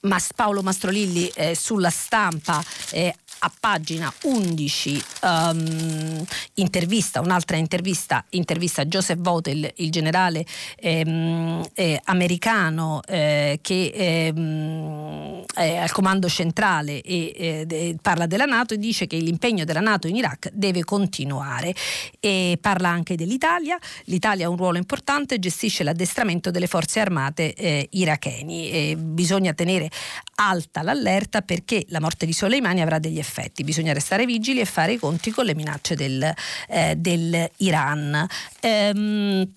[0.05, 8.25] Mas Paolo Mastrolilli eh, sulla stampa eh, a pagina 11 um, ehm, intervista, un'altra intervista,
[8.31, 15.93] intervista a Joseph Vogt, il, il generale ehm, eh, americano eh, che ehm, è al
[15.93, 20.17] comando centrale e eh, de, parla della Nato e dice che l'impegno della Nato in
[20.17, 21.75] Iraq deve continuare
[22.21, 23.79] e parla anche dell'Italia.
[24.05, 28.97] L'Italia ha un ruolo importante, gestisce l'addestramento delle forze armate eh, iracheni.
[28.97, 29.91] bisogna tenere
[30.37, 33.65] alta l'allerta perché la morte di Soleimani avrà degli effetti effetti.
[33.65, 36.33] Bisogna restare vigili e fare i conti con le minacce del,
[36.69, 38.27] eh, dell'Iran.
[38.61, 39.53] Ehm,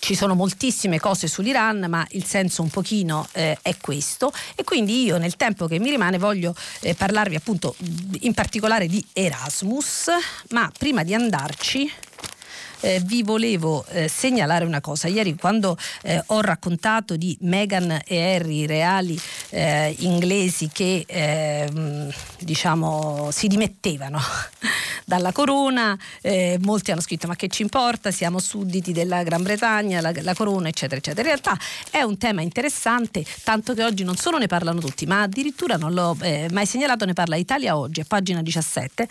[0.00, 5.04] ci sono moltissime cose sull'Iran, ma il senso un pochino eh, è questo e quindi
[5.04, 7.76] io nel tempo che mi rimane voglio eh, parlarvi appunto
[8.20, 10.08] in particolare di Erasmus,
[10.50, 11.92] ma prima di andarci
[12.80, 15.08] eh, vi volevo eh, segnalare una cosa.
[15.08, 19.18] Ieri quando eh, ho raccontato di Meghan e Harry, reali
[19.50, 24.18] eh, inglesi che ehm, diciamo si dimettevano
[25.04, 30.00] dalla corona, eh, molti hanno scritto ma che ci importa, siamo sudditi della Gran Bretagna,
[30.00, 31.20] la, la corona eccetera eccetera.
[31.20, 31.58] In realtà
[31.90, 35.92] è un tema interessante, tanto che oggi non solo ne parlano tutti, ma addirittura non
[35.92, 39.08] l'ho eh, mai segnalato, ne parla Italia oggi a pagina 17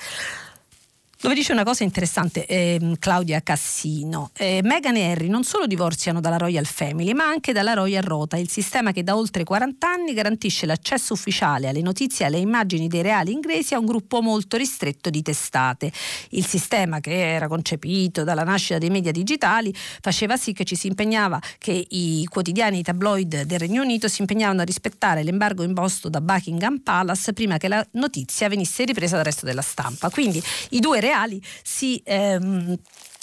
[1.22, 4.30] dove dice una cosa interessante eh, Claudia Cassino.
[4.38, 8.38] Eh, Meghan e Harry non solo divorziano dalla Royal Family, ma anche dalla Royal Rota,
[8.38, 12.88] il sistema che da oltre 40 anni garantisce l'accesso ufficiale alle notizie e alle immagini
[12.88, 15.92] dei reali inglesi a un gruppo molto ristretto di testate.
[16.30, 20.88] Il sistema che era concepito dalla nascita dei media digitali faceva sì che ci si
[20.88, 26.08] impegnava, che i quotidiani, i tabloid del Regno Unito si impegnavano a rispettare l'embargo imposto
[26.08, 30.10] da Buckingham Palace prima che la notizia venisse ripresa dal resto della stampa.
[30.10, 32.78] Quindi i due reali si ehm,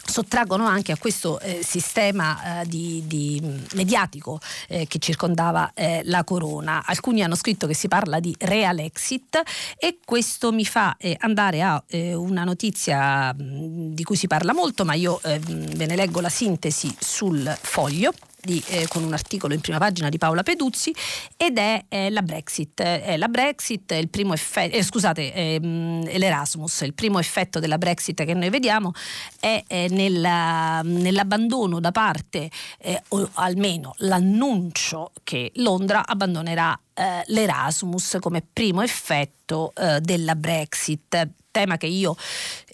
[0.09, 3.43] sottraggono anche a questo eh, sistema eh, di, di
[3.75, 6.85] mediatico eh, che circondava eh, la corona.
[6.87, 9.41] Alcuni hanno scritto che si parla di real exit
[9.77, 14.55] e questo mi fa eh, andare a eh, una notizia mh, di cui si parla
[14.55, 18.13] molto, ma io ve ne leggo la sintesi sul foglio
[18.47, 20.95] di, eh, con un articolo in prima pagina di Paola Peduzzi
[21.37, 22.81] ed è eh, la Brexit.
[22.81, 27.77] Eh, la Brexit è il primo effetto, eh, scusate, ehm, l'Erasmus, il primo effetto della
[27.77, 28.93] Brexit che noi vediamo
[29.41, 38.43] è nella, nell'abbandono da parte, eh, o almeno l'annuncio che Londra abbandonerà eh, l'Erasmus come
[38.51, 42.15] primo effetto della Brexit tema che io,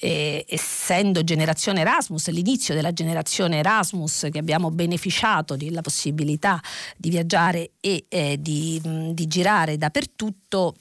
[0.00, 6.60] eh, essendo generazione Erasmus, l'inizio della generazione Erasmus, che abbiamo beneficiato della possibilità
[6.96, 8.80] di viaggiare e eh, di,
[9.12, 10.74] di, girare dappertutto,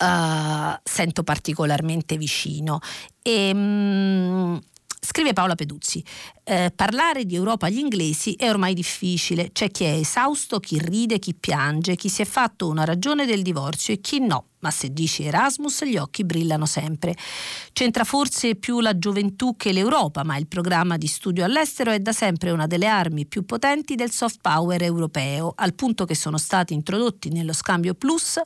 [0.00, 2.80] uh, sento particolarmente vicino.
[3.22, 4.60] E, mh,
[5.04, 6.02] Scrive Paola Peduzzi,
[6.44, 11.18] eh, parlare di Europa agli inglesi è ormai difficile, c'è chi è esausto, chi ride,
[11.18, 14.94] chi piange, chi si è fatto una ragione del divorzio e chi no, ma se
[14.94, 17.14] dici Erasmus gli occhi brillano sempre.
[17.74, 22.12] C'entra forse più la gioventù che l'Europa, ma il programma di studio all'estero è da
[22.12, 26.72] sempre una delle armi più potenti del soft power europeo, al punto che sono stati
[26.72, 28.40] introdotti nello scambio Plus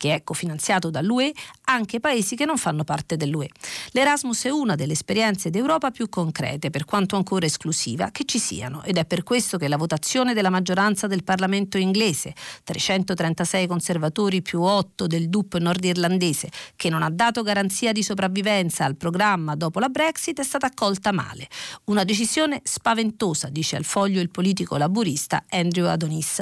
[0.00, 1.30] che è cofinanziato dall'UE,
[1.64, 3.50] anche paesi che non fanno parte dell'UE.
[3.90, 8.82] L'Erasmus è una delle esperienze d'Europa più concrete, per quanto ancora esclusiva, che ci siano
[8.82, 12.32] ed è per questo che la votazione della maggioranza del Parlamento inglese,
[12.64, 18.96] 336 conservatori più 8 del DUP nordirlandese, che non ha dato garanzia di sopravvivenza al
[18.96, 21.46] programma dopo la Brexit, è stata accolta male.
[21.84, 26.40] Una decisione spaventosa, dice al foglio il politico laburista Andrew Adonis.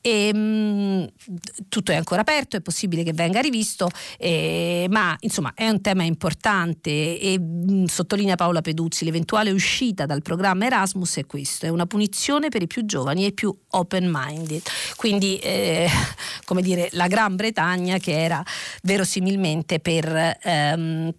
[0.00, 1.04] E, mh, mm,
[1.68, 5.80] tutto è ancora aperto, è possibile possibile che venga rivisto, eh, ma insomma è un
[5.80, 11.66] tema importante e mh, mm, sottolinea Paola Peduzzi, l'eventuale uscita dal programma Erasmus è questo,
[11.66, 14.62] è una punizione per i più giovani e più open-minded.
[14.96, 15.88] Quindi, eh,
[16.46, 18.42] come dire, la Gran Bretagna che era
[18.82, 20.38] verosimilmente per...
[20.42, 21.12] Ehm,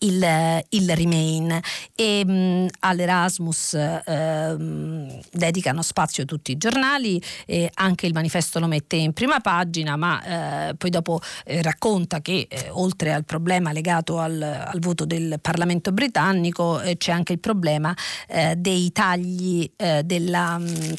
[0.00, 1.60] il, il Remain.
[1.94, 8.96] E mh, all'Erasmus eh, dedicano spazio tutti i giornali e anche il manifesto lo mette
[8.96, 14.18] in prima pagina ma eh, poi dopo eh, racconta che eh, oltre al problema legato
[14.18, 17.94] al, al, voto del Parlamento britannico eh, c'è anche il problema
[18.28, 19.70] eh, dei tagli
[20.04, 20.94] della mh,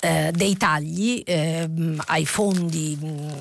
[0.00, 1.68] eh, dei tagli eh,
[2.06, 3.32] ai fondi mh,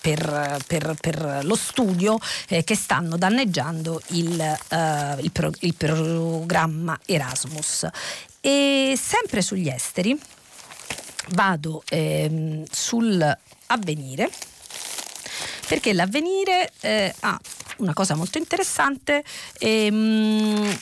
[0.00, 6.98] per, per, per, lo studio eh, che stanno danneggiando il, eh, il, pro, il programma
[7.06, 7.86] Erasmus.
[8.40, 10.18] E sempre sugli esteri
[11.30, 14.28] vado ehm, sul avvenire
[15.68, 17.40] perché l'avvenire eh, ha
[17.78, 19.24] una cosa molto interessante.
[19.58, 20.78] Ehm,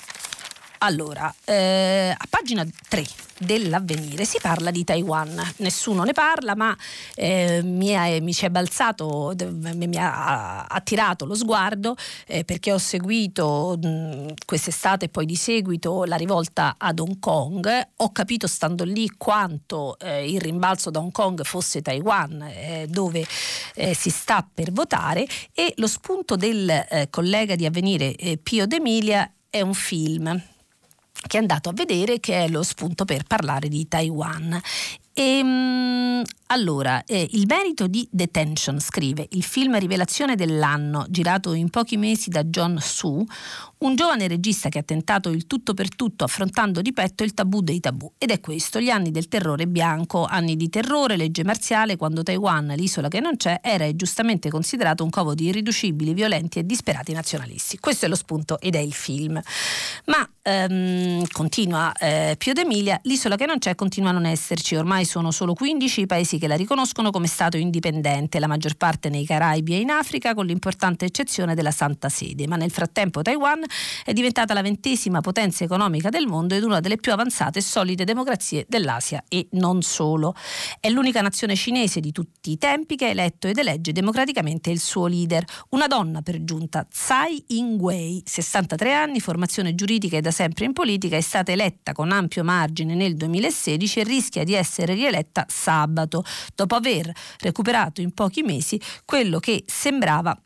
[0.83, 3.05] allora, eh, a pagina 3
[3.39, 6.77] dell'avvenire si parla di Taiwan, nessuno ne parla ma
[7.15, 9.35] eh, mi, è, mi, ci è balzato,
[9.75, 16.05] mi ha attirato lo sguardo eh, perché ho seguito mh, quest'estate e poi di seguito
[16.05, 21.13] la rivolta ad Hong Kong, ho capito stando lì quanto eh, il rimbalzo da Hong
[21.13, 23.27] Kong fosse Taiwan eh, dove
[23.75, 25.27] eh, si sta per votare.
[25.55, 30.43] E lo spunto del eh, collega di avvenire Pio D'Emilia è un film
[31.27, 34.61] che è andato a vedere che è lo spunto per parlare di Taiwan.
[35.13, 41.69] E, ehm, allora, eh, il merito di Detention, scrive, il film rivelazione dell'anno, girato in
[41.71, 43.25] pochi mesi da John Su,
[43.81, 47.63] un giovane regista che ha tentato il tutto per tutto affrontando di petto il tabù
[47.63, 48.13] dei tabù.
[48.19, 52.75] Ed è questo, gli anni del terrore bianco, anni di terrore, legge marziale, quando Taiwan,
[52.77, 57.79] l'isola che non c'è, era giustamente considerato un covo di irriducibili, violenti e disperati nazionalisti.
[57.79, 59.41] Questo è lo spunto ed è il film.
[60.07, 65.07] Ma, ehm, continua eh, Pio D'Emilia, l'isola che non c'è continua a non esserci, ormai
[65.07, 69.25] sono solo 15 i paesi che la riconoscono come Stato indipendente, la maggior parte nei
[69.25, 72.47] Caraibi e in Africa, con l'importante eccezione della Santa Sede.
[72.47, 73.69] Ma nel frattempo Taiwan
[74.05, 78.05] è diventata la ventesima potenza economica del mondo ed una delle più avanzate e solide
[78.05, 80.35] democrazie dell'Asia e non solo.
[80.79, 84.81] È l'unica nazione cinese di tutti i tempi che ha eletto ed elegge democraticamente il
[84.81, 90.65] suo leader, una donna per giunta, Tsai Ing-wei, 63 anni, formazione giuridica e da sempre
[90.65, 95.47] in politica, è stata eletta con ampio margine nel 2016 e rischia di essere rieletta
[95.49, 100.39] sabato, dopo aver recuperato in pochi mesi quello che sembrava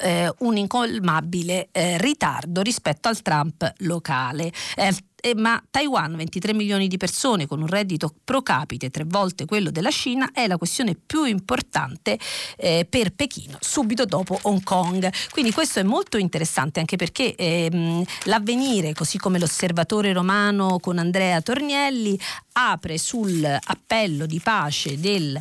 [0.00, 4.52] eh, un incolmabile eh, ritardo rispetto al Trump locale.
[4.76, 9.46] Eh, eh, ma Taiwan, 23 milioni di persone con un reddito pro capite tre volte
[9.46, 12.18] quello della Cina, è la questione più importante
[12.56, 15.12] eh, per Pechino, subito dopo Hong Kong.
[15.30, 21.40] Quindi questo è molto interessante anche perché ehm, l'avvenire, così come l'osservatore romano con Andrea
[21.40, 22.18] Tornielli,
[22.52, 25.40] apre sull'appello di pace del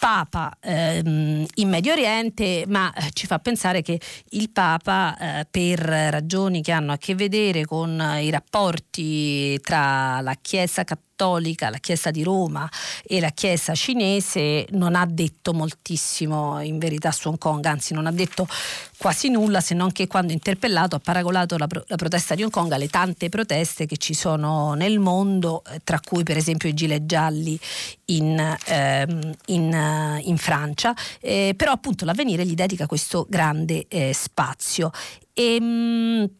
[0.00, 5.78] Papa ehm, in Medio Oriente, ma eh, ci fa pensare che il Papa, eh, per
[5.78, 11.78] ragioni che hanno a che vedere con i rapporti tra la Chiesa cattolica cattolica, la
[11.78, 12.68] Chiesa di Roma
[13.04, 18.06] e la Chiesa cinese non ha detto moltissimo in verità su Hong Kong, anzi non
[18.06, 18.48] ha detto
[18.96, 22.72] quasi nulla se non che quando interpellato ha paragolato la, la protesta di Hong Kong
[22.72, 27.04] alle tante proteste che ci sono nel mondo, eh, tra cui per esempio i gilet
[27.04, 27.58] gialli
[28.06, 34.12] in, ehm, in, uh, in Francia, eh, però appunto l'avvenire gli dedica questo grande eh,
[34.14, 34.90] spazio.
[35.34, 36.39] E, ehm, mh,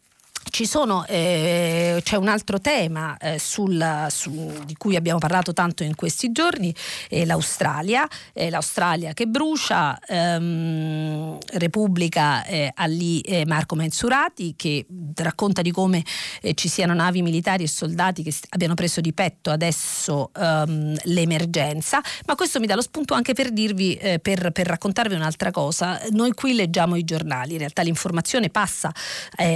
[0.65, 5.95] sono, eh, c'è un altro tema eh, sul, su, di cui abbiamo parlato tanto in
[5.95, 6.75] questi giorni,
[7.09, 14.87] eh, l'Australia, l'Australia che brucia, ehm, Repubblica eh, ha lì eh, Marco Mensurati che
[15.17, 16.05] racconta di come
[16.41, 22.03] eh, ci siano navi militari e soldati che abbiano preso di petto adesso ehm, l'emergenza,
[22.27, 26.33] ma questo mi dà lo spunto anche per dirvi, per, per, raccontarvi un'altra cosa, noi
[26.33, 28.93] qui leggiamo i giornali, in realtà l'informazione passa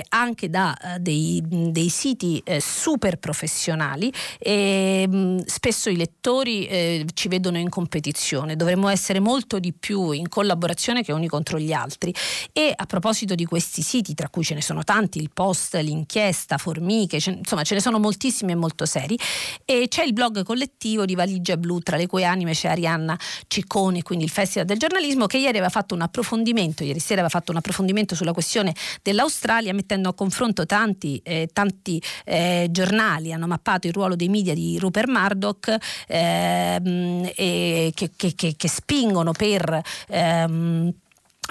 [0.09, 7.07] anche da dei, dei, siti eh, super professionali e mh, mm, spesso i lettori eh,
[7.15, 11.73] ci vedono in competizione, dovremmo essere molto di più in collaborazione che uni contro gli
[11.73, 12.15] altri.
[12.53, 16.59] E a proposito di questi siti, tra cui ce ne sono tanti, il post, l'inchiesta,
[16.59, 19.19] Formiche, ce, insomma ce ne sono moltissimi e molto seri,
[19.65, 24.03] e c'è il blog collettivo di Valigia Blu, tra le cui anime c'è Arianna Ciccone,
[24.03, 27.51] quindi il Festival del giornalismo, che ieri aveva fatto un approfondimento, ieri sera aveva fatto
[27.51, 33.87] un approfondimento sulla questione dell'Australia, mettendo a confronto tanti, eh, tanti eh, giornali hanno mappato
[33.87, 35.77] il ruolo dei media di Rupert Murdoch
[36.09, 40.93] ehm, che, che, che, che, spingono per ehm,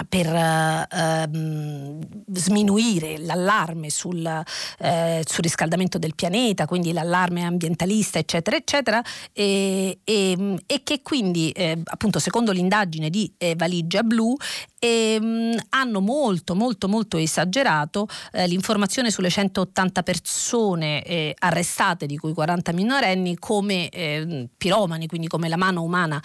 [0.08, 2.00] per uh,
[2.32, 10.62] sminuire l'allarme sul, uh, sul, riscaldamento del pianeta, quindi l'allarme ambientalista, eccetera, eccetera, e, e,
[10.66, 14.34] e che quindi, eh, appunto, secondo l'indagine di eh, Valigia Blu,
[14.78, 22.32] ehm, hanno molto, molto, molto esagerato eh, l'informazione sulle 180 persone eh, arrestate, di cui
[22.32, 26.20] 40 minorenni, come ehm, piromani, quindi come la mano umana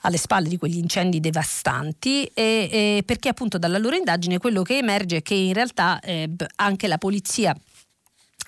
[0.00, 4.78] alle spalle di quegli incendi devastanti e, e perché appunto dalla loro indagine quello che
[4.78, 7.54] emerge è che in realtà eh, anche la polizia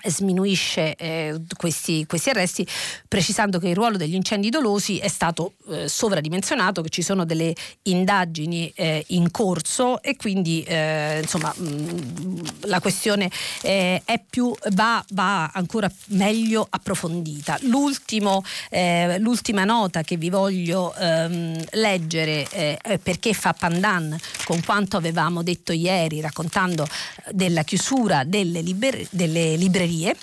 [0.05, 2.67] sminuisce eh, questi, questi, arresti
[3.07, 7.53] precisando che il ruolo degli incendi dolosi è stato eh, sovradimensionato, che ci sono delle
[7.83, 13.29] indagini eh, in corso e quindi eh, insomma mh, mm, la questione
[13.61, 17.57] eh, è più, va, va, ancora meglio approfondita.
[17.61, 25.43] L'ultimo, eh, l'ultima nota che vi voglio ehm, leggere perché fa pandan con quanto avevamo
[25.43, 26.87] detto ieri raccontando
[27.31, 30.15] della chiusura delle, liber- delle librerie librerie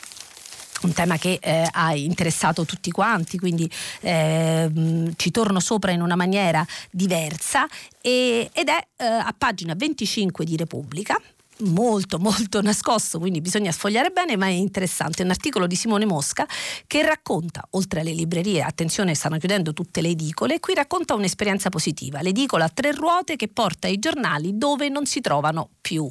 [0.83, 6.17] un tema che eh, ha interessato tutti quanti, quindi eh, ci torno sopra in una
[6.17, 7.69] maniera diversa
[8.01, 11.21] e, ed è eh, a pagina 25 di Repubblica
[11.65, 15.23] molto molto nascosto, quindi bisogna sfogliare bene, ma è interessante.
[15.23, 16.49] Un articolo di Simone Mosca
[16.87, 22.23] che racconta, oltre alle librerie, attenzione, stanno chiudendo tutte le edicole, qui racconta un'esperienza positiva,
[22.23, 26.11] l'edicola a tre ruote che porta i giornali dove non si trovano più.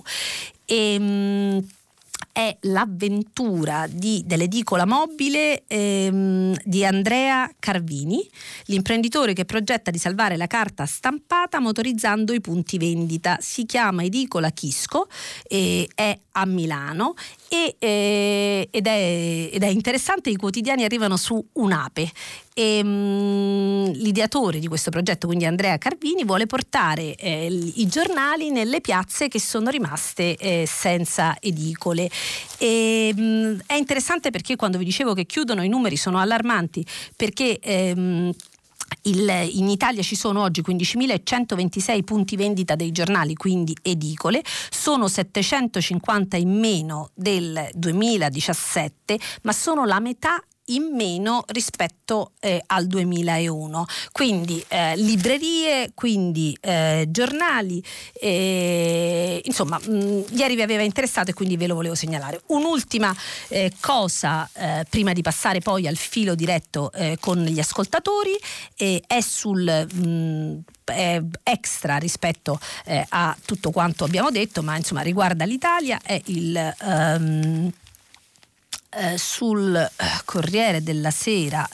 [0.65, 1.67] E, mh,
[2.39, 8.25] è l'avventura di, dell'edicola mobile ehm, di Andrea Carvini,
[8.67, 13.39] l'imprenditore che progetta di salvare la carta stampata motorizzando i punti vendita.
[13.41, 15.09] Si chiama Edicola Chisco,
[15.43, 17.15] eh, è a Milano
[17.49, 22.11] e, eh, ed, è, ed, è, interessante, i quotidiani arrivano su un'ape
[22.53, 28.81] e mh, l'ideatore di questo progetto, quindi Andrea Carvini, vuole portare eh, i giornali nelle
[28.81, 32.07] piazze che sono rimaste eh, senza edicole.
[32.59, 36.85] E, mh, è interessante perché quando vi dicevo che chiudono i numeri sono allarmanti
[37.15, 38.31] perché ehm,
[39.03, 46.37] Il, in Italia ci sono oggi 15.126 punti vendita dei giornali, quindi edicole, sono 750
[46.37, 53.85] in meno del 2017, ma sono la metà in meno rispetto eh, al 2001.
[54.11, 57.83] Quindi eh, librerie, quindi eh, giornali,
[59.43, 62.41] insomma, mh, mm, ieri vi aveva interessato e quindi ve lo volevo segnalare.
[62.47, 63.15] Un'ultima
[63.49, 68.37] eh, cosa eh, prima di passare poi al filo diretto eh, con gli ascoltatori
[68.75, 70.57] è sul mh, mm,
[71.43, 72.59] extra rispetto
[73.09, 77.71] a tutto quanto abbiamo detto, ma insomma riguarda l'Italia, è il um,
[78.91, 79.89] eh, sul eh,
[80.25, 81.67] Corriere della Sera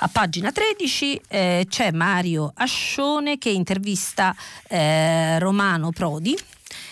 [0.00, 4.34] a pagina 13 eh, c'è Mario Ascione che intervista
[4.68, 6.38] eh, Romano Prodi.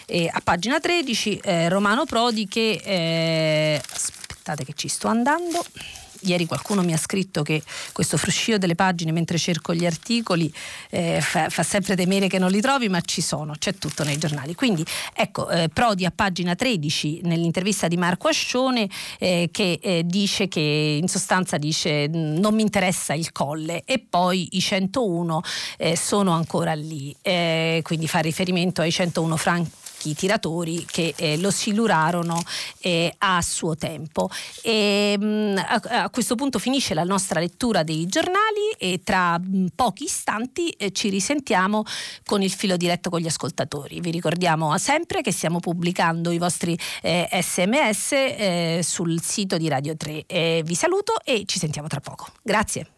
[0.07, 5.65] E a pagina 13 eh, Romano Prodi che aspettate che ci sto andando
[6.21, 7.63] ieri qualcuno mi ha scritto che
[7.93, 10.53] questo fruscio delle pagine mentre cerco gli articoli
[10.91, 14.19] eh, fa, fa, sempre temere che non li trovi, ma ci sono, c'è tutto nei
[14.19, 14.55] giornali.
[14.55, 18.89] Quindi ecco, eh, Prodi a pagina 13 nell'intervista di Marco Ascione
[19.19, 24.49] eh, che eh, dice che in sostanza dice non mi interessa il colle e poi
[24.53, 25.43] i 101
[25.79, 29.71] eh, sono ancora lì, eh, quindi fa riferimento ai 101 franchi
[30.07, 32.41] vecchi tiratori che eh, lo silurarono
[32.79, 34.31] eh, a suo tempo.
[34.63, 39.39] E, mh, mm, a, a, questo punto finisce la nostra lettura dei giornali e tra
[39.39, 41.83] mh, mm, pochi istanti eh, ci risentiamo
[42.25, 44.01] con il filo diretto con gli ascoltatori.
[44.01, 49.97] Vi ricordiamo sempre che stiamo pubblicando i vostri sms eh, eh, sul sito di Radio
[49.97, 50.25] 3.
[50.27, 52.27] Eh, vi saluto e ci sentiamo tra poco.
[52.43, 52.96] Grazie.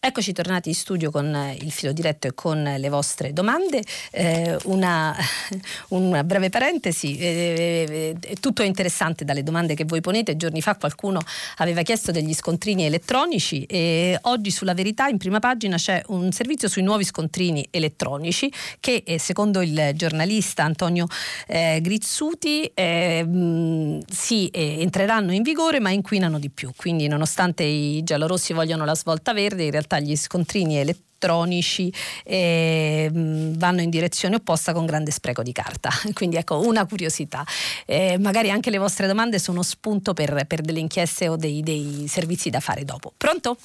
[0.00, 3.82] Eccoci tornati in studio con eh, il filo diretto e con le vostre domande.
[4.12, 5.12] Eh, una,
[5.90, 10.36] una, breve parentesi, eh, eh, tutto è interessante dalle domande che voi ponete.
[10.36, 11.20] Giorni fa qualcuno
[11.56, 16.68] aveva chiesto degli scontrini elettronici e oggi sulla verità in prima pagina c'è un servizio
[16.68, 21.08] sui nuovi scontrini elettronici che eh, secondo il giornalista Antonio
[21.48, 26.70] eh, Grizzuti mh, sì, entreranno in vigore ma inquinano di più.
[26.76, 31.92] Quindi nonostante i giallorossi vogliono la svolta verde, in realtà realtà gli scontrini elettronici
[32.24, 35.88] eh, vanno in direzione opposta con grande spreco di carta.
[36.12, 37.44] Quindi ecco una curiosità.
[37.86, 42.04] Eh, magari anche le vostre domande sono spunto per, per delle inchieste o dei, dei,
[42.06, 43.12] servizi da fare dopo.
[43.16, 43.56] Pronto?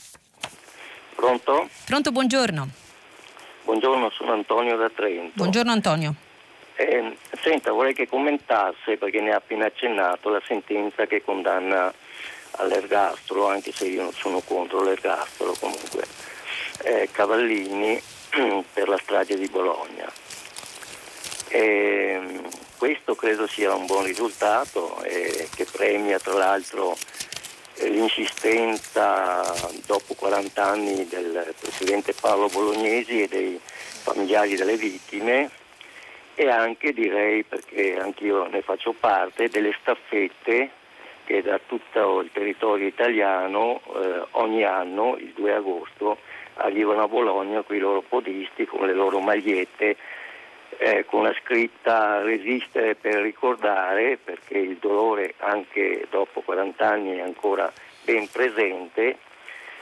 [1.15, 1.69] Pronto?
[1.86, 2.69] Pronto, buongiorno.
[3.65, 5.32] Buongiorno, sono Antonio da Trento.
[5.36, 6.15] Buongiorno Antonio.
[6.76, 11.93] Eh, senta, vorrei che commentasse, perché ne ha appena accennato, la sentenza che condanna
[12.57, 16.05] all'ergastolo, anche se io non sono contro l'ergastolo comunque,
[16.83, 18.01] eh, Cavallini
[18.73, 20.11] per la strage di Bologna.
[21.47, 22.45] E, mm,
[22.77, 26.97] questo credo sia un buon risultato eh, che premia tra l'altro
[27.75, 29.41] l'insistenza
[29.85, 35.49] dopo 40 anni del presidente Paolo Bolognesi e dei familiari delle vittime
[36.35, 40.69] e anche direi, perché anch'io ne faccio parte, delle staffette
[41.26, 46.17] che da tutto il territorio italiano eh, ogni anno, il 2 agosto,
[46.55, 49.95] arrivano a Bologna con i loro podisti, con le loro magliette,
[50.78, 57.21] eh, con la scritta resistere per ricordare, perché il dolore anche dopo 40 anni è
[57.21, 57.71] ancora
[58.03, 59.17] ben presente.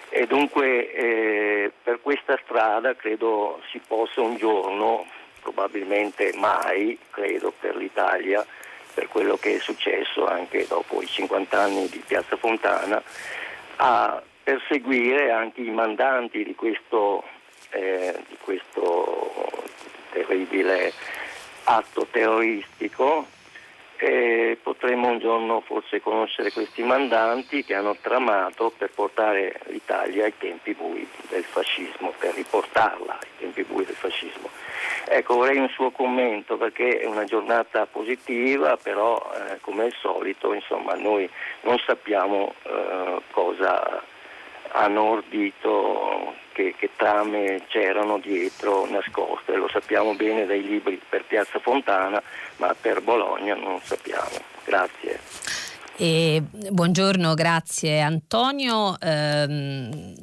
[0.10, 5.06] E dunque eh, per questa strada credo si possa un giorno,
[5.42, 8.46] probabilmente mai, credo per l'Italia,
[8.94, 13.02] per quello che è successo anche dopo i 50 anni di Piazza Fontana,
[13.78, 17.24] a perseguire anche i mandanti di questo,
[17.70, 19.32] eh, di questo
[20.12, 20.94] terribile
[21.64, 23.28] atto terroristico
[24.04, 30.34] e potremo un giorno forse conoscere questi mandanti che hanno tramato per portare l'Italia ai
[30.36, 34.49] tempi bui del fascismo, per riportarla ai tempi bui del fascismo.
[35.06, 40.52] Ecco, vorrei un suo commento perché è una giornata positiva, però eh, come al solito
[40.52, 41.30] insomma, noi
[41.62, 44.02] non sappiamo eh, cosa
[44.72, 51.59] hanno ordito, che, che, trame c'erano dietro nascoste, lo sappiamo bene dai libri per Piazza
[51.59, 52.22] Fontana,
[52.57, 54.30] ma per Bologna non sappiamo.
[54.64, 55.20] Grazie.
[55.97, 58.95] E, buongiorno, grazie Antonio.
[58.99, 60.14] Ehm,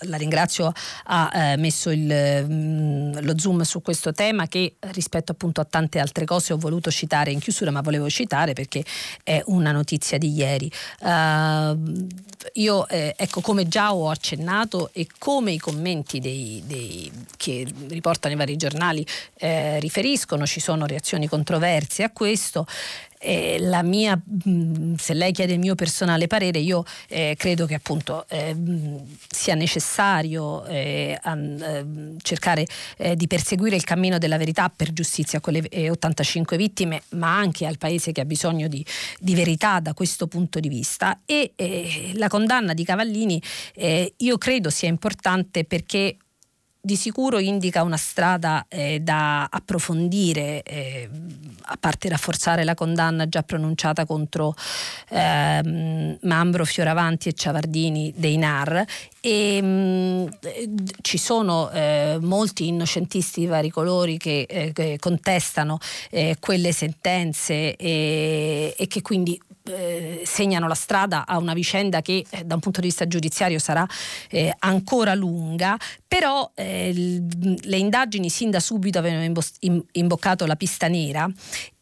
[0.00, 0.72] la ringrazio,
[1.04, 5.64] ha eh, messo il, mh, mm, lo zoom su questo tema che rispetto appunto a
[5.64, 8.84] tante altre cose ho voluto citare in chiusura, ma volevo citare perché
[9.22, 10.70] è una notizia di ieri.
[11.00, 12.06] Uh,
[12.54, 18.34] io, eh, ecco, come già ho accennato e come i commenti dei, dei, che riportano
[18.34, 19.04] i vari giornali
[19.36, 22.66] eh, riferiscono, ci sono reazioni controverse a questo.
[23.26, 27.74] Eh, la mia, mh, se lei chiede il mio personale parere, io eh, credo che
[27.74, 28.54] appunto eh,
[29.28, 32.64] sia necessario eh, ehm, cercare
[32.96, 37.66] eh, di perseguire il cammino della verità per giustizia con le 85 vittime, ma anche
[37.66, 38.84] al paese che ha bisogno di,
[39.18, 41.20] di verità da questo punto di vista.
[41.26, 41.52] E
[42.14, 43.42] la condanna di Cavallini
[44.18, 46.16] io credo sia importante perché
[46.86, 51.10] di sicuro indica una strada eh, da approfondire, eh,
[51.62, 54.54] a parte rafforzare la condanna già pronunciata contro
[55.08, 58.84] eh, Mambro, Fioravanti e Ciavardini dei NAR.
[59.20, 60.26] E, mh, mm,
[61.02, 65.78] ci sono eh, molti innocentisti di vari colori che, eh, che contestano
[66.10, 72.24] eh, quelle sentenze e, e che quindi eh, segnano la strada a una vicenda che
[72.28, 73.86] eh, da un punto di vista giudiziario sarà
[74.30, 75.76] eh, ancora lunga,
[76.06, 79.42] però eh, le indagini sin da subito avevano
[79.92, 81.28] imboccato la pista nera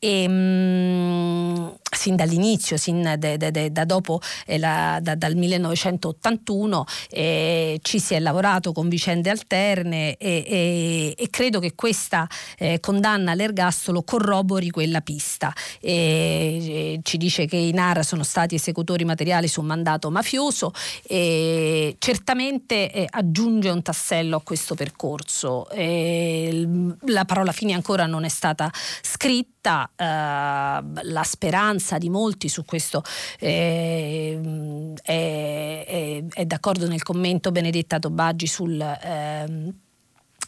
[0.05, 6.85] e, mh, sin dall'inizio, sin de, de, de, da dopo eh, la, da, dal 1981
[7.11, 12.81] eh, ci si è lavorato con vicende alterne e, e, e credo che questa eh,
[12.81, 15.53] condanna all'ergastolo corrobori quella pista.
[15.81, 20.73] ci dice che i NAR sono stati esecutori materiali su un mandato mafioso
[21.07, 25.67] e certamente eh, aggiunge un tassello a questo percorso.
[25.71, 28.71] la parola fine ancora non è stata
[29.03, 33.03] scritta eh, la speranza di molti su questo
[33.39, 38.81] eh, è, è, è, d'accordo nel commento Benedetta Tobaggi sul...
[38.81, 39.83] Eh,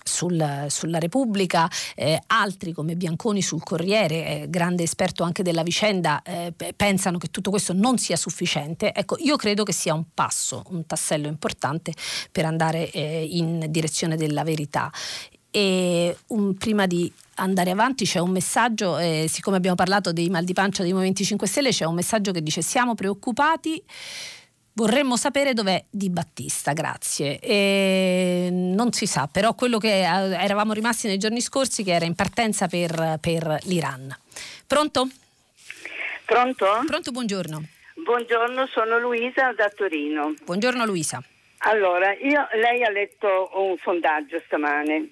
[0.07, 6.23] sul, sulla Repubblica, eh, altri come Bianconi sul Corriere, eh, grande esperto anche della vicenda,
[6.23, 8.93] eh, pensano che tutto questo non sia sufficiente.
[8.93, 11.93] Ecco, io credo che sia un passo, un tassello importante
[12.31, 14.91] per andare eh, in direzione della verità.
[15.51, 20.45] E un, prima di andare avanti c'è un messaggio, eh, siccome abbiamo parlato dei mal
[20.45, 23.83] di pancia dei Movimenti 5 Stelle, c'è un messaggio che dice siamo preoccupati.
[24.77, 27.39] Vorremmo sapere dov'è Di Battista, grazie.
[27.41, 32.05] E non si sa, però quello che eh, eravamo rimasti nei giorni scorsi che era
[32.05, 34.15] in partenza per, per l'Iran.
[34.67, 35.09] Pronto?
[36.27, 36.67] Pronto?
[36.85, 37.65] Pronto, buongiorno.
[37.95, 40.35] Buongiorno, sono Luisa da Torino.
[40.45, 41.23] Buongiorno Luisa.
[41.61, 45.09] Allora, io, lei ha letto un sondaggio stamane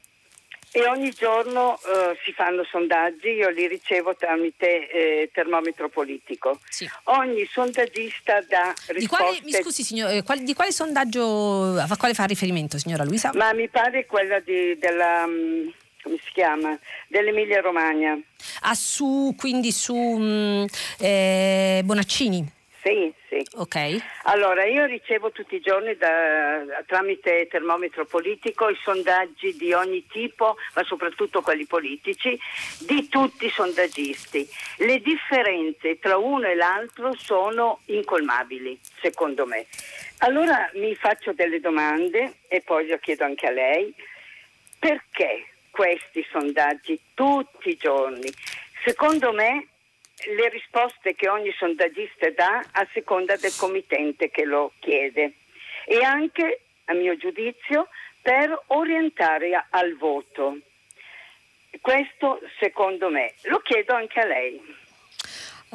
[0.77, 6.59] e ogni giorno eh, si fanno sondaggi, io li ricevo tramite eh, termometro politico.
[6.69, 6.91] Sì.
[7.05, 8.99] Ogni sondaggista dà risposte...
[8.99, 13.05] Di quale, mi scusi signor, eh, qual, di quale sondaggio, a quale fa riferimento signora
[13.05, 13.31] Luisa?
[13.35, 15.23] Ma mi pare quella di, della...
[15.23, 15.73] Um,
[16.03, 16.77] come si chiama?
[17.07, 18.19] Dell'Emilia Romagna.
[18.63, 20.67] Ah, su, quindi su um,
[20.99, 22.51] Bonaccini?
[22.83, 23.47] Sì, sì.
[23.57, 24.03] Ok.
[24.25, 30.57] Allora, io ricevo tutti i giorni da, tramite termometro politico i sondaggi di ogni tipo,
[30.75, 32.39] ma soprattutto quelli politici,
[32.79, 34.49] di tutti i sondaggisti.
[34.79, 39.67] Le differenze tra uno e l'altro sono incolmabili, secondo me.
[40.19, 43.93] Allora mi faccio delle domande e poi lo chiedo anche a lei.
[44.79, 48.31] Perché questi sondaggi tutti i giorni?
[48.85, 49.69] Secondo me
[50.27, 55.35] le risposte che ogni sondaggista dà a seconda del committente che lo chiede
[55.87, 57.89] e anche, a mio giudizio,
[58.23, 60.59] per orientare al voto.
[61.81, 63.35] Questo secondo me.
[63.43, 64.83] Lo chiedo anche a lei.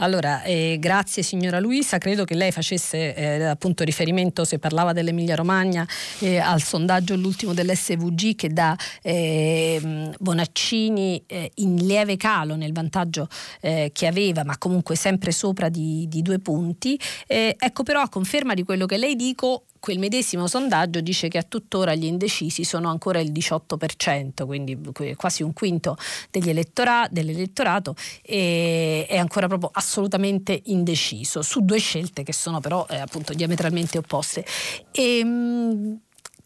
[0.02, 5.36] Allora, eh, grazie signora Luisa, credo che lei facesse eh, appunto riferimento, se parlava dell'Emilia
[5.36, 5.86] Romagna,
[6.20, 13.28] eh, al sondaggio l'ultimo dell'SVG che dà ehm, Bonaccini eh, in lieve calo nel vantaggio
[13.60, 16.98] eh, che aveva, ma comunque sempre sopra di, di due punti.
[17.28, 21.38] Eh, ecco però a conferma di quello che lei dico, quel medesimo sondaggio dice che
[21.38, 24.78] a tuttora gli indecisi sono ancora il 18%, quindi
[25.16, 25.98] quasi un quinto
[26.32, 33.34] elettora- dell'elettorato è ancora proprio assolutamente indeciso su due scelte che sono però eh, appunto
[33.34, 34.46] diametralmente opposte.
[34.92, 36.00] E, ehm,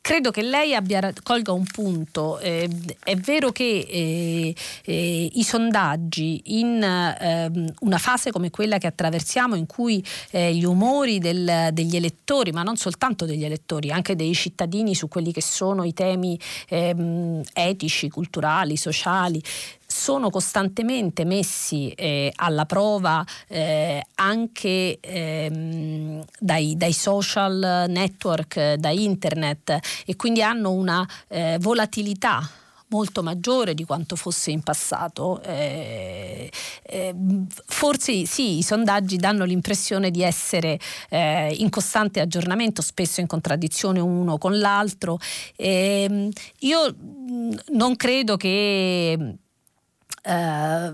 [0.04, 2.38] credo che lei abbia, colga un punto.
[2.39, 8.88] Eh, è vero che eh, eh, i sondaggi in ehm, una fase come quella che
[8.88, 14.18] attraversiamo, in cui eh, gli umori del, degli elettori, ma non soltanto degli elettori, anche
[14.18, 16.38] dei cittadini su quelli che sono i temi
[16.68, 19.41] ehm, etici, culturali, sociali,
[19.94, 29.78] sono costantemente messi eh, alla prova eh, anche ehm, dai, dai, social network, da internet
[30.06, 32.50] e quindi hanno una eh, volatilità
[32.88, 35.41] molto maggiore di quanto fosse in passato.
[35.41, 36.52] Eh,
[36.84, 37.16] eh,
[37.66, 40.80] forse sì, i sondaggi danno l'impressione di essere
[41.10, 45.18] eh, in costante aggiornamento, spesso in contraddizione uno con l'altro.
[45.56, 46.30] Ehm,
[46.60, 46.96] io
[47.70, 49.38] non credo che
[50.24, 50.93] eh,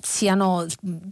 [0.00, 0.66] siano,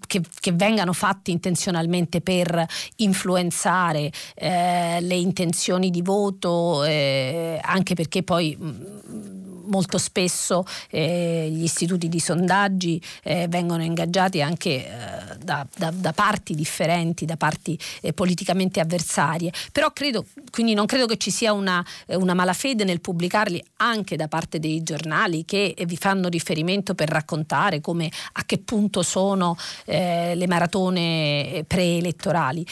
[0.07, 2.65] che, che, vengano fatti intenzionalmente per
[2.97, 9.36] influenzare eh, le intenzioni di voto, eh, anche perché poi mh,
[9.67, 16.13] molto spesso eh, gli istituti di sondaggi eh, vengono ingaggiati anche eh, da, da, da,
[16.13, 21.53] parti differenti, da parti eh, politicamente avversarie, però credo, quindi non credo che ci sia
[21.53, 26.95] una, eh, una malafede nel pubblicarli anche da parte dei giornali che vi fanno riferimento
[26.95, 32.65] per raccontare come a che punto sono eh, le maratone preelettorali.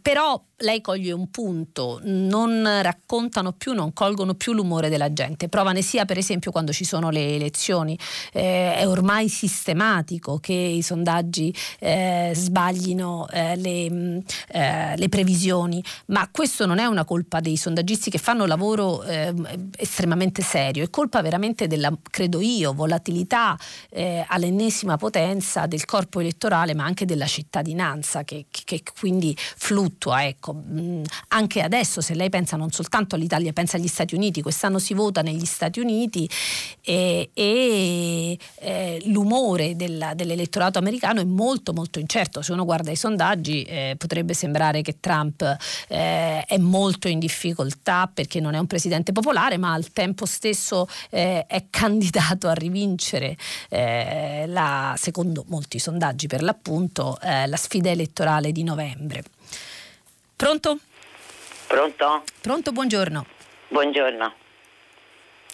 [0.00, 5.48] però lei coglie un punto, non raccontano più, non colgono più l'umore della gente.
[5.48, 7.98] Prova ne sia per esempio quando ci sono le elezioni.
[8.32, 15.82] Eh, è ormai sistematico che i sondaggi eh, sbaglino eh, le, mm, eh, le, previsioni,
[16.06, 20.90] ma questo non è una colpa dei sondaggisti che fanno lavoro ehm, estremamente serio, è
[20.90, 23.58] colpa veramente della, credo io, volatilità
[23.90, 30.26] eh, all'ennesima potenza del corpo elettorale, ma anche della cittadinanza che, che quindi fluttua.
[30.26, 34.78] Ecco mh, anche adesso se lei pensa non soltanto all'Italia, pensa agli Stati Uniti, quest'anno
[34.78, 36.28] si vota negli Stati Uniti
[36.82, 42.42] e, e eh, l'umore della, dell'elettorato americano è molto molto incerto.
[42.42, 45.42] Se uno guarda i sondaggi eh, potrebbe sembrare che Trump
[45.88, 50.88] eh, è molto in difficoltà perché non è un presidente popolare, ma al tempo stesso
[51.10, 53.36] eh, è candidato a rivincere
[53.68, 59.22] eh, la, secondo molti sondaggi per l'appunto, eh, la sfida elettorale di novembre.
[60.34, 60.78] Pronto?
[61.66, 62.24] Pronto?
[62.40, 63.26] Pronto, buongiorno.
[63.68, 64.34] Buongiorno.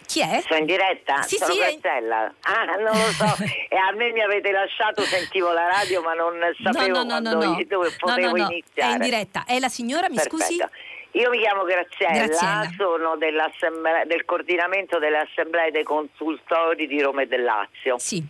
[0.06, 0.42] Chi è?
[0.46, 1.22] Sono in diretta?
[1.22, 1.60] Sì, Sono sì.
[1.60, 1.78] È...
[1.88, 3.42] Ah, non lo so.
[3.42, 7.32] e a me mi avete lasciato, sentivo la radio, ma non sapevo no, no, quando
[7.32, 8.92] no, dove potevo iniziare.
[8.92, 9.44] È in diretta.
[9.46, 10.36] È la signora, mi Perfetto.
[10.36, 10.62] scusi?
[11.14, 12.70] Io mi chiamo Graziella, Graziella.
[12.76, 17.98] sono del coordinamento delle assemblee dei consultori di Roma e del Lazio.
[17.98, 18.24] Sì.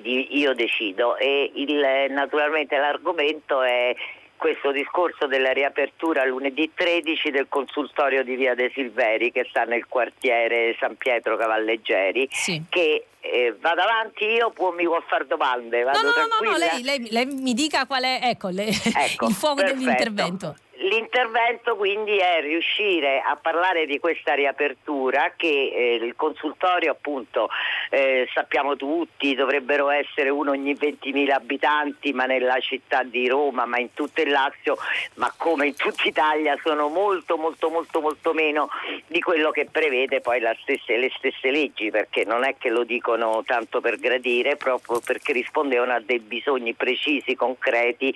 [0.00, 1.16] Di, io decido.
[1.16, 3.94] E il, naturalmente l'argomento è
[4.42, 9.86] questo discorso della riapertura lunedì 13 del consultorio di Via De Silveri che sta nel
[9.86, 12.60] quartiere San Pietro Cavalleggeri sì.
[12.68, 16.82] che eh, vado avanti io può, mi può fare domande no no no, no lei,
[16.82, 19.78] lei, lei, mi dica qual è ecco, le, ecco il fuoco perfetto.
[19.78, 27.48] dell'intervento L'intervento quindi è riuscire a parlare di questa riapertura che eh, il consultorio appunto
[27.88, 33.78] eh, sappiamo tutti dovrebbero essere uno ogni 20.000 abitanti ma nella città di Roma ma
[33.78, 34.76] in tutto il Lazio
[35.14, 38.68] ma come in tutta Italia sono molto molto molto molto meno
[39.06, 43.44] di quello che prevede poi stesse, le stesse leggi perché non è che lo dicono
[43.46, 48.12] tanto per gradire proprio perché rispondevano a dei bisogni precisi, concreti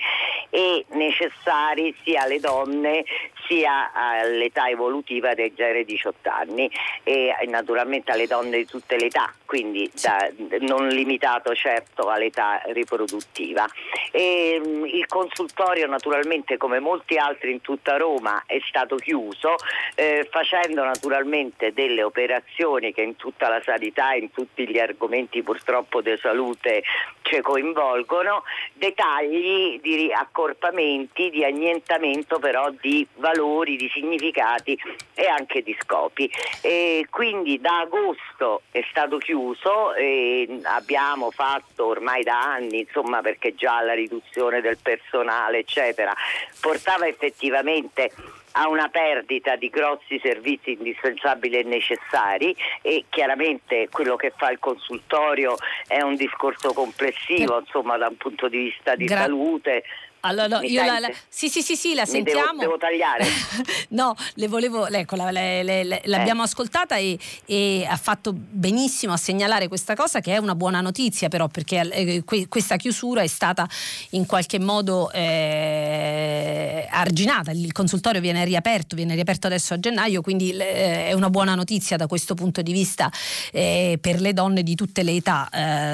[0.51, 3.05] e necessari sia alle donne donne
[3.47, 6.71] sia all'età evolutiva dei genere 18 anni
[7.03, 10.29] e naturalmente alle donne di tutte le età, quindi da,
[10.61, 13.67] non limitato certo all'età riproduttiva.
[14.11, 19.55] E, mm, il consultorio naturalmente come molti altri in tutta Roma è stato chiuso
[19.95, 26.01] eh, facendo naturalmente delle operazioni che in tutta la sanità in tutti gli argomenti purtroppo
[26.01, 26.83] di salute
[27.23, 34.79] ci coinvolgono, dettagli di accorpamenti, di annientamento però di valori, di significati
[35.15, 36.31] e anche di scopi.
[36.61, 43.57] E quindi da agosto è stato chiuso e abbiamo fatto ormai da anni, insomma perché
[43.57, 46.15] già la riduzione del personale eccetera
[46.61, 48.13] portava effettivamente
[48.59, 54.59] a una perdita di grossi servizi indispensabili e necessari e chiaramente quello che fa il
[54.59, 59.85] consultorio è un discorso complessivo, insomma da un punto di vista di Gra- salute,
[60.21, 62.59] allora, io la, la, sì, sì, sì, sì, la sentiamo.
[62.59, 63.25] Devo, devo tagliare.
[63.91, 66.45] no, le volevo, ecco, la, le, le, l'abbiamo eh.
[66.45, 71.29] ascoltata e, e, ha fatto benissimo a segnalare questa cosa che è una buona notizia
[71.29, 73.69] però perché eh, que, questa chiusura è stata
[74.11, 80.51] in qualche modo eh, arginata, il consultorio viene riaperto, viene riaperto adesso a gennaio, quindi
[80.51, 83.11] eh, è una buona notizia da questo punto di vista
[83.53, 85.49] eh, per le donne di tutte le età,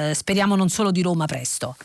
[0.09, 1.75] eh, speriamo non solo di Roma presto.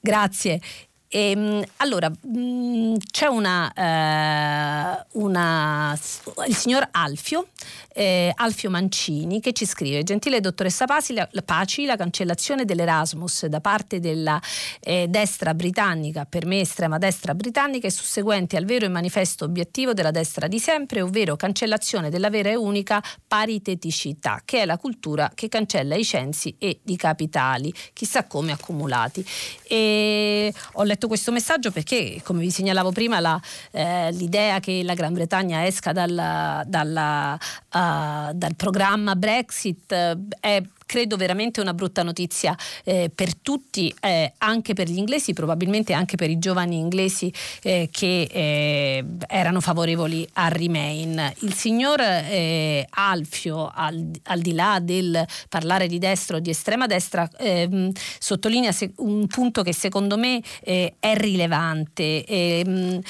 [0.00, 0.60] Grazie.
[1.08, 5.98] E, ehm, allora, mm, c'è una, eh, una,
[6.46, 7.48] il signor Alfio,
[7.94, 13.60] eh, Alfio Mancini, che ci scrive: Gentile dottoressa Paci la, Paci, la cancellazione dell'Erasmus da
[13.60, 14.40] parte della
[14.80, 19.92] eh, destra britannica, per me estrema destra britannica, è susseguente al vero e manifesto obiettivo
[19.92, 25.30] della destra di sempre, ovvero cancellazione della vera e unica pariteticità, che è la cultura
[25.34, 29.24] che cancella i censi e i capitali, chissà come accumulati.
[29.62, 33.40] E ho letto letto questo messaggio perché, come vi segnalavo prima, la,
[33.70, 40.62] eh, l'idea che la Gran Bretagna esca dalla, dalla, uh, dal programma Brexit eh, è
[40.86, 46.16] credo veramente una brutta notizia eh, per tutti, eh, anche per gli inglesi, probabilmente anche
[46.16, 47.30] per i giovani inglesi
[47.62, 51.32] eh, che eh, erano favorevoli a Remain.
[51.40, 56.86] Il signor eh, Alfio, al, al, di là del parlare di destra o di estrema
[56.86, 62.24] destra, ehm, sottolinea un punto che secondo me eh, è rilevante.
[62.24, 63.00] Ehm,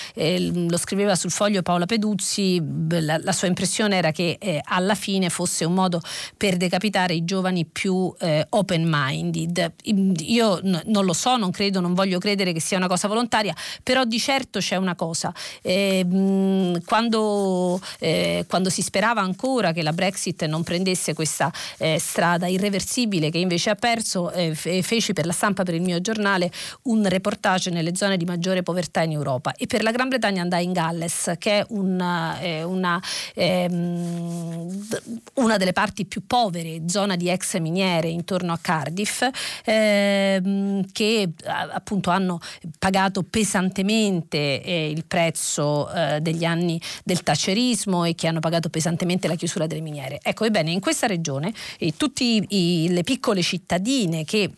[0.68, 5.64] lo scriveva sul foglio Paola Peduzzi, la, la sua impressione era che alla fine fosse
[5.64, 6.00] un modo
[6.36, 9.72] per decapitare i giovani più eh, open-minded.
[9.84, 13.54] Io n- non lo so, non credo, non voglio credere che sia una cosa volontaria,
[13.82, 15.32] però di certo c'è una cosa.
[15.62, 21.98] Eh, mh, quando, eh, quando, si sperava ancora che la Brexit non prendesse questa eh,
[21.98, 26.50] strada irreversibile che invece ha perso, eh, feci per la stampa, per il mio giornale,
[26.82, 30.64] un reportage nelle zone di maggiore povertà in Europa e per la Gran Bretagna andai
[30.64, 33.00] in Galles, che è una, eh, una,
[33.34, 34.86] ehm,
[35.34, 39.24] una delle parti più povere, zona di ex miniere intorno a Cardiff,
[39.64, 42.38] ehm, che appunto hanno
[42.78, 49.28] pagato pesantemente eh, il prezzo eh, degli anni del tacerismo e che hanno pagato pesantemente
[49.28, 50.18] la chiusura delle miniere.
[50.22, 54.50] Ecco, ebbene, in questa regione eh, tutte le piccole cittadine che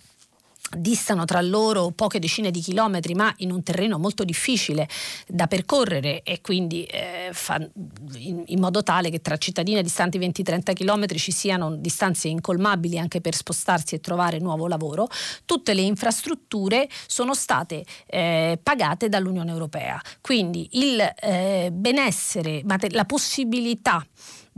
[0.76, 4.88] distano tra loro poche decine di chilometri ma in un terreno molto difficile
[5.26, 7.56] da percorrere e quindi eh, fa,
[8.16, 13.20] in, in, modo tale che tra cittadine distanti 20-30 chilometri ci siano distanze incolmabili anche
[13.20, 15.08] per spostarsi e trovare nuovo lavoro,
[15.44, 20.00] tutte le infrastrutture sono state eh, pagate dall'Unione Europea.
[20.20, 24.04] Quindi il eh, benessere, la possibilità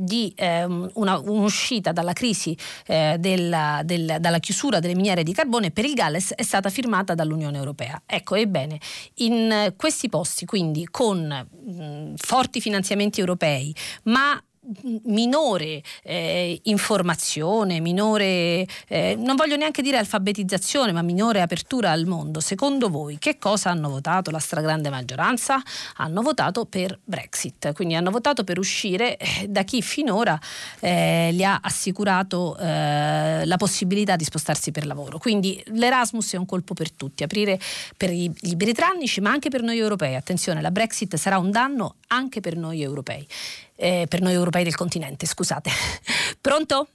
[0.00, 5.70] di ehm, una, un'uscita dalla crisi eh, della, del, dalla chiusura delle miniere di carbone
[5.70, 8.02] per il Galles è stata firmata dall'Unione Europea.
[8.06, 8.78] Ecco, ebbene,
[9.16, 13.74] in questi posti, quindi con mh, forti finanziamenti europei,
[14.04, 14.42] ma
[15.04, 22.40] minore eh, informazione, minore, eh, non voglio neanche dire alfabetizzazione, ma minore apertura al mondo.
[22.40, 25.62] Secondo voi che cosa hanno votato la stragrande maggioranza?
[25.96, 30.38] Hanno votato per Brexit, quindi hanno votato per uscire eh, da chi finora
[30.80, 35.18] eh, gli ha assicurato eh, la possibilità di spostarsi per lavoro.
[35.18, 37.58] Quindi l'Erasmus è un colpo per tutti, aprire
[37.96, 40.16] per i, i britannici ma anche per noi europei.
[40.16, 43.26] Attenzione, la Brexit sarà un danno anche per noi europei
[43.80, 45.70] eh, per noi europei del continente, scusate.
[46.40, 46.88] Pronto?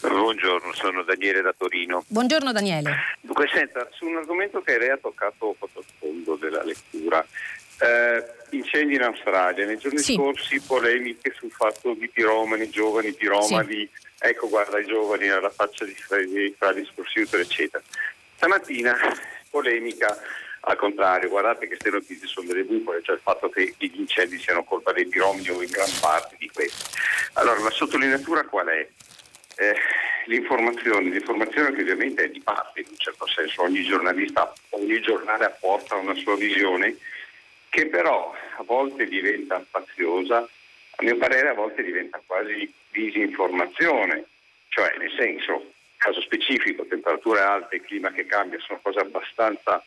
[0.00, 2.04] Buongiorno, sono Daniele da Torino.
[2.06, 2.94] Buongiorno Daniele.
[3.20, 7.26] Dunque, senta, su un argomento che lei ha toccato sotto il fondo della lettura,
[7.80, 10.14] eh, incendi in Australia, nei giorni sì.
[10.14, 13.90] scorsi polemiche sul fatto di piromani, giovani piromani, sì.
[14.20, 17.82] ecco guarda i giovani alla faccia di fradi scorsiuto, eccetera.
[18.36, 18.96] Stamattina
[19.50, 20.16] polemica
[20.68, 24.36] al contrario, guardate che queste notizie sono delle bufale, cioè il fatto che gli incendi
[24.38, 26.96] siano colpa dei piromidi o in gran parte di questi.
[27.34, 28.88] Allora, la sottolineatura qual è?
[29.58, 29.76] Eh,
[30.26, 35.44] l'informazione, l'informazione che ovviamente è di parte in un certo senso, ogni giornalista, ogni giornale
[35.44, 36.96] apporta una sua visione
[37.68, 44.24] che però a volte diventa spaziosa, a mio parere a volte diventa quasi disinformazione,
[44.68, 49.82] cioè nel senso, caso specifico, temperature alte, clima che cambia sono cose abbastanza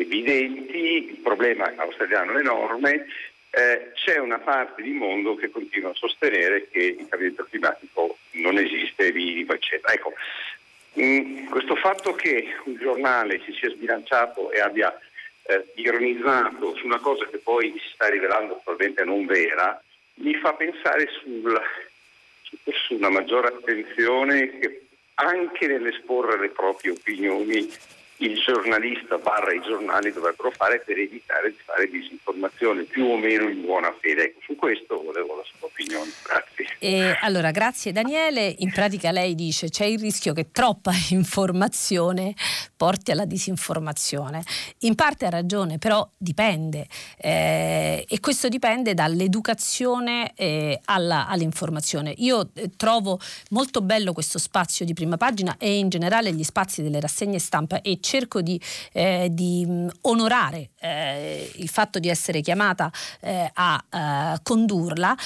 [0.00, 3.06] evidenti, il problema australiano è enorme,
[3.50, 8.58] eh, c'è una parte di mondo che continua a sostenere che il cambiamento climatico non
[8.58, 9.92] esiste, vivo, eccetera.
[9.92, 10.12] Ecco,
[10.92, 14.96] mh, mm, questo fatto che un giornale si sia sbilanciato e abbia
[15.42, 19.82] eh, ironizzato su una cosa che poi si sta rivelando probabilmente non vera,
[20.14, 21.60] mi fa pensare sul,
[22.86, 24.82] su una maggiore attenzione che
[25.14, 27.68] anche nell'esporre le proprie opinioni
[28.20, 33.48] il giornalista barra i giornali dovrebbero fare per evitare di fare disinformazione più o meno
[33.48, 34.24] in buona fede.
[34.24, 36.10] Ecco, su questo volevo la sua opinione.
[36.22, 36.76] Grazie.
[36.78, 38.54] E allora, grazie Daniele.
[38.58, 42.34] In pratica lei dice c'è il rischio che troppa informazione
[42.76, 44.42] porti alla disinformazione.
[44.80, 46.86] In parte ha ragione, però dipende
[47.18, 52.14] eh, e questo dipende dall'educazione eh, alla, all'informazione.
[52.18, 53.18] Io eh, trovo
[53.50, 57.82] molto bello questo spazio di prima pagina e in generale gli spazi delle rassegne stampa
[57.82, 58.60] e cerco di,
[58.92, 62.90] eh, di mm, onorare eh, il fatto di essere chiamata
[63.20, 65.16] eh, a eh, condurla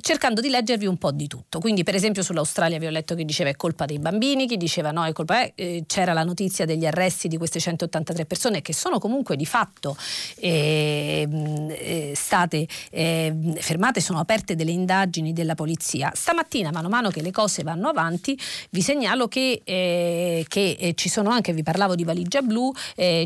[0.00, 1.58] cercando di leggervi un po' di tutto.
[1.58, 4.90] Quindi per esempio sull'Australia vi ho letto che diceva è colpa dei bambini, chi diceva
[4.90, 8.98] no è colpa eh, c'era la notizia degli arresti di queste 183 persone che sono
[8.98, 9.96] comunque di fatto
[10.36, 11.28] eh,
[11.68, 16.10] eh, state eh, fermate, sono aperte delle indagini della polizia.
[16.14, 18.38] Stamattina mano a mano che le cose vanno avanti
[18.70, 22.04] vi segnalo che, eh, che eh, ci sono anche, vi parlavo di
[22.42, 22.72] blu,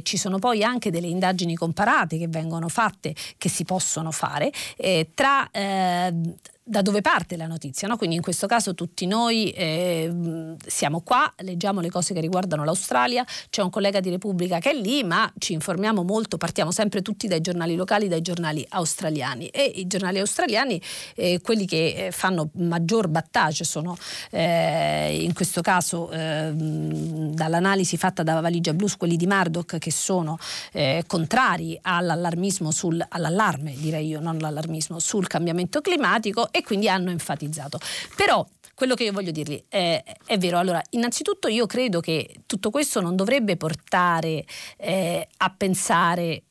[0.02, 4.52] ci sono poi anche delle indagini comparate che vengono fatte, che si possono fare
[5.14, 5.48] tra
[6.68, 7.96] da dove parte la notizia, no?
[7.96, 13.24] quindi in questo caso tutti noi eh, siamo qua, leggiamo le cose che riguardano l'Australia,
[13.48, 17.26] c'è un collega di Repubblica che è lì, ma ci informiamo molto, partiamo sempre tutti
[17.26, 20.80] dai giornali locali, dai giornali australiani e i giornali australiani,
[21.14, 23.96] eh, quelli che eh, fanno maggior battage sono
[24.30, 30.38] eh, in questo caso ehm, dall'analisi fatta da Valigia Blues, quelli di Murdoch che sono
[30.72, 37.10] eh, contrari all'allarmismo sul, all'allarme direi io, non all'allarmismo, sul cambiamento climatico e quindi hanno
[37.10, 37.78] enfatizzato.
[38.16, 40.58] Però quello che io voglio dirgli è, è, vero.
[40.58, 44.44] Allora, innanzitutto io credo che tutto questo non dovrebbe portare
[44.76, 46.44] eh, a pensare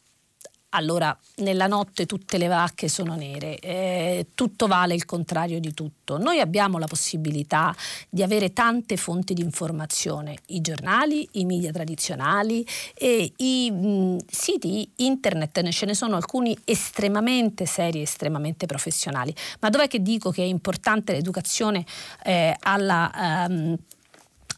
[0.78, 6.18] allora nella notte tutte le vacche sono nere, eh, tutto vale il contrario di tutto.
[6.20, 7.76] Noi abbiamo la possibilità
[8.10, 14.90] di avere tante fonti di informazione, i giornali, i media tradizionali e i mh, siti
[14.98, 19.34] internet, ne ce ne sono alcuni estremamente seri, estremamente professionali.
[19.60, 21.84] Ma dov'è che dico che è importante l'educazione
[22.24, 23.48] eh, alla...
[23.50, 23.76] Um,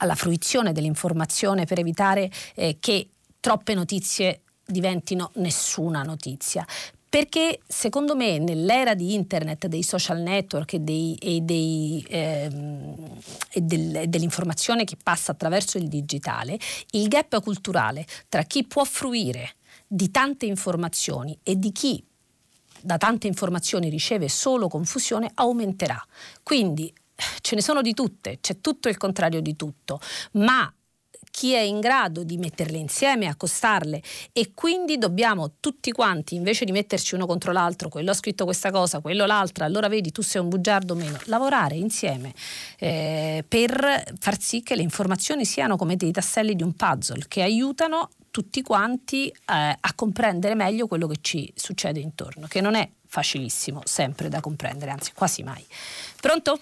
[0.01, 3.09] alla fruizione dell'informazione per evitare eh, che
[3.41, 6.65] troppe notizie diventino nessuna notizia
[7.09, 13.19] perché secondo me nell'era di internet, dei social network e, dei, e, dei, ehm,
[13.51, 16.59] e del, dell'informazione che passa attraverso il digitale,
[16.91, 19.55] il gap culturale tra chi può fruire
[19.87, 22.03] di tante informazioni e di chi
[22.81, 26.01] da tante informazioni riceve solo confusione aumenterà.
[26.43, 26.93] Quindi
[27.41, 29.99] ce ne sono di tutte, c'è tutto il contrario di tutto,
[30.33, 30.71] ma
[31.31, 34.01] chi è in grado di metterle insieme, accostarle
[34.33, 38.71] e quindi dobbiamo tutti quanti, invece di metterci uno contro l'altro, quello ha scritto questa
[38.71, 42.33] cosa, quello l'altra, allora vedi tu sei un bugiardo o meno, lavorare insieme
[42.77, 47.41] eh, per far sì che le informazioni siano come dei tasselli di un puzzle che
[47.41, 52.87] aiutano tutti quanti eh, a comprendere meglio quello che ci succede intorno, che non è
[53.07, 55.65] facilissimo sempre da comprendere, anzi quasi mai.
[56.21, 56.59] Pronto?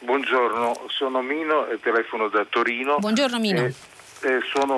[0.00, 2.98] Buongiorno, sono Mino e telefono da Torino.
[2.98, 3.64] Buongiorno Mino.
[3.64, 3.74] Eh,
[4.24, 4.76] eh, sono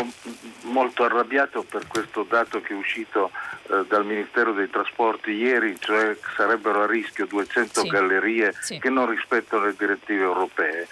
[0.62, 3.30] molto arrabbiato per questo dato che è uscito
[3.70, 7.88] eh, dal Ministero dei Trasporti ieri, cioè sarebbero a rischio 200 sì.
[7.88, 8.78] gallerie sì.
[8.80, 10.88] che non rispettano le direttive europee.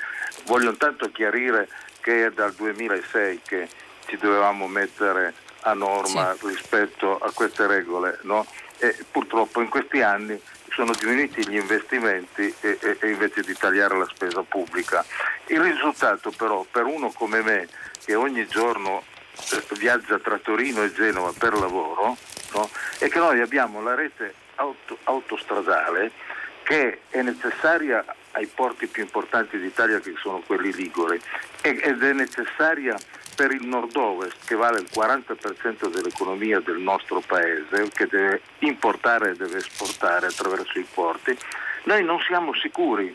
[0.46, 1.68] Voglio intanto chiarire
[2.00, 3.68] che è dal 2006 che
[4.07, 6.46] ci dovevamo mettere a norma sì.
[6.46, 8.46] rispetto a queste regole no?
[8.78, 10.40] e purtroppo in questi anni
[10.75, 15.05] sono diminuiti gli investimenti e, e, e invece di tagliare la spesa pubblica.
[15.47, 17.68] Il risultato però per uno come me
[18.05, 19.05] che ogni giorno
[19.53, 22.16] eh, viaggia tra Torino e Genova per lavoro
[22.53, 22.70] no?
[22.99, 26.11] è che noi abbiamo la rete auto, autostradale
[26.62, 31.20] che è necessaria ai porti più importanti d'Italia che sono quelli liguri
[31.61, 32.97] ed è necessaria
[33.35, 39.37] per il nord-ovest che vale il 40% dell'economia del nostro paese che deve importare e
[39.37, 41.37] deve esportare attraverso i porti,
[41.85, 43.14] noi non siamo sicuri.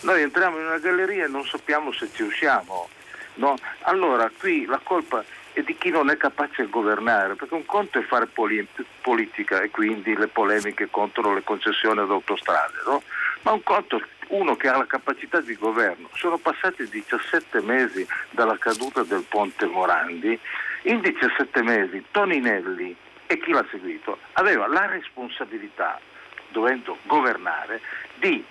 [0.00, 2.88] Noi entriamo in una galleria e non sappiamo se ci usciamo.
[3.34, 3.56] No?
[3.82, 7.98] Allora qui la colpa è di chi non è capace di governare, perché un conto
[7.98, 8.66] è fare poli-
[9.00, 13.02] politica e quindi le polemiche contro le concessioni ad autostrade, no?
[13.42, 16.08] Ma un conto uno che ha la capacità di governo.
[16.14, 20.38] Sono passati 17 mesi dalla caduta del ponte Morandi,
[20.82, 22.94] in 17 mesi Toninelli
[23.26, 26.00] e chi l'ha seguito aveva la responsabilità,
[26.48, 27.80] dovendo governare,
[28.16, 28.44] di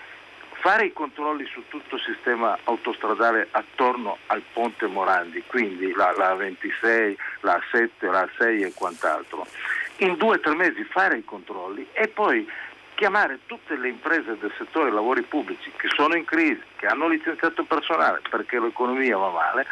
[0.59, 6.33] fare i controlli su tutto il sistema autostradale attorno al ponte Morandi, quindi la, la
[6.35, 9.45] 26, la 7, la 6 e quant'altro.
[9.97, 12.47] In due o tre mesi fare i controlli e poi
[12.97, 17.63] chiamare tutte le imprese del settore lavori pubblici che sono in crisi, che hanno licenziato
[17.63, 19.67] personale perché l'economia va male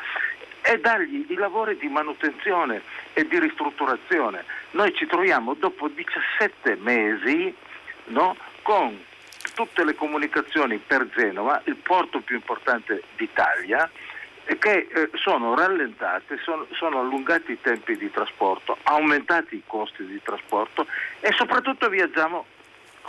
[0.61, 4.45] e dargli i lavori di manutenzione e di ristrutturazione.
[4.71, 7.53] Noi ci troviamo dopo 17 mesi
[8.05, 9.03] no, con
[9.55, 13.89] tutte le comunicazioni per Genova, il porto più importante d'Italia,
[14.59, 20.21] che eh, sono rallentate, sono, sono, allungati i tempi di trasporto, aumentati i costi di
[20.21, 20.85] trasporto
[21.19, 22.45] e soprattutto viaggiamo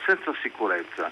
[0.04, 1.10] senza sicurezza.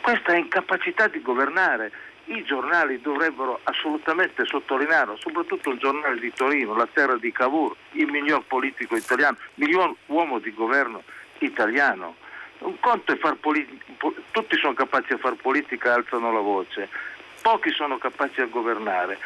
[0.00, 1.90] Questa incapacità di governare
[2.26, 8.10] i giornali dovrebbero assolutamente sottolinearlo, soprattutto il giornale di Torino, la terra di Cavour, il
[8.10, 11.02] miglior politico italiano, il miglior uomo di governo
[11.38, 12.16] italiano
[12.58, 13.84] un conto è far politica,
[14.30, 16.88] tutti sono capaci a fare politica e alzano la voce,
[17.42, 19.18] pochi sono capaci a governare.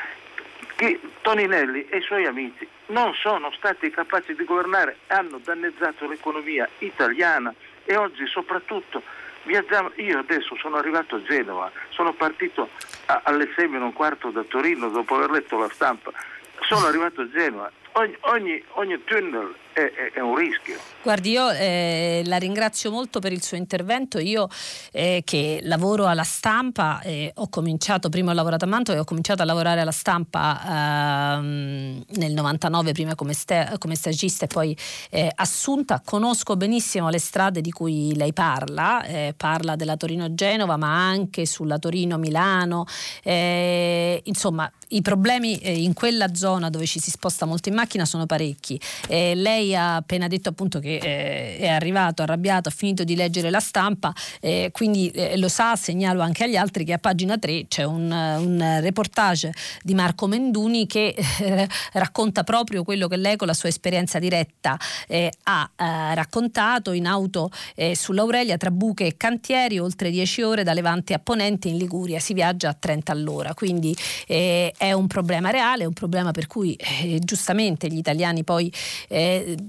[1.21, 7.55] Toninelli e i suoi amici non sono stati capaci di governare, hanno danneggiato l'economia italiana
[7.91, 9.03] e oggi soprattutto
[9.43, 9.91] viaggiamo.
[9.97, 12.69] Io adesso sono arrivato a Genova, sono partito
[13.07, 16.13] a, alle 6 meno un quarto da Torino dopo aver letto la stampa,
[16.61, 20.79] sono arrivato a Genova, ogni, ogni, ogni tunnel è, un rischio.
[21.03, 24.19] Guardi, io eh, la ringrazio molto per il suo intervento.
[24.19, 24.49] Io
[24.93, 29.05] eh, che lavoro alla stampa, eh, ho cominciato, prima ho lavorato a Mantova e ho
[29.05, 34.77] cominciato a lavorare alla stampa ehm, nel 99, prima come, ste- come stagista e poi
[35.11, 36.03] eh, assunta.
[36.05, 41.79] Conosco benissimo le strade di cui lei parla, eh, parla della Torino-Genova, ma anche sulla
[41.79, 42.85] Torino-Milano.
[43.23, 48.27] Eh, insomma, i problemi in quella zona dove ci si sposta molto in macchina sono
[48.27, 48.81] parecchi.
[49.09, 53.61] lei ha appena detto appunto che eh, è arrivato arrabbiato, ha finito di leggere la
[53.61, 57.85] stampa, eh, quindi eh, lo sa, segnalo anche agli altri che a pagina 3 c'è
[57.85, 63.55] un, un reportage di Marco Menduni che eh, racconta proprio quello che lei con la
[63.55, 67.51] sua esperienza diretta eh, ha eh, raccontato in auto
[67.93, 72.35] sull'Aurelia tra buche e cantieri, oltre 10 ore da Levante a Ponente in Liguria, si
[72.35, 73.97] viaggia a 30 all'ora, quindi
[74.27, 76.77] è un problema reale, è un problema per cui
[77.21, 78.73] giustamente gli italiani poi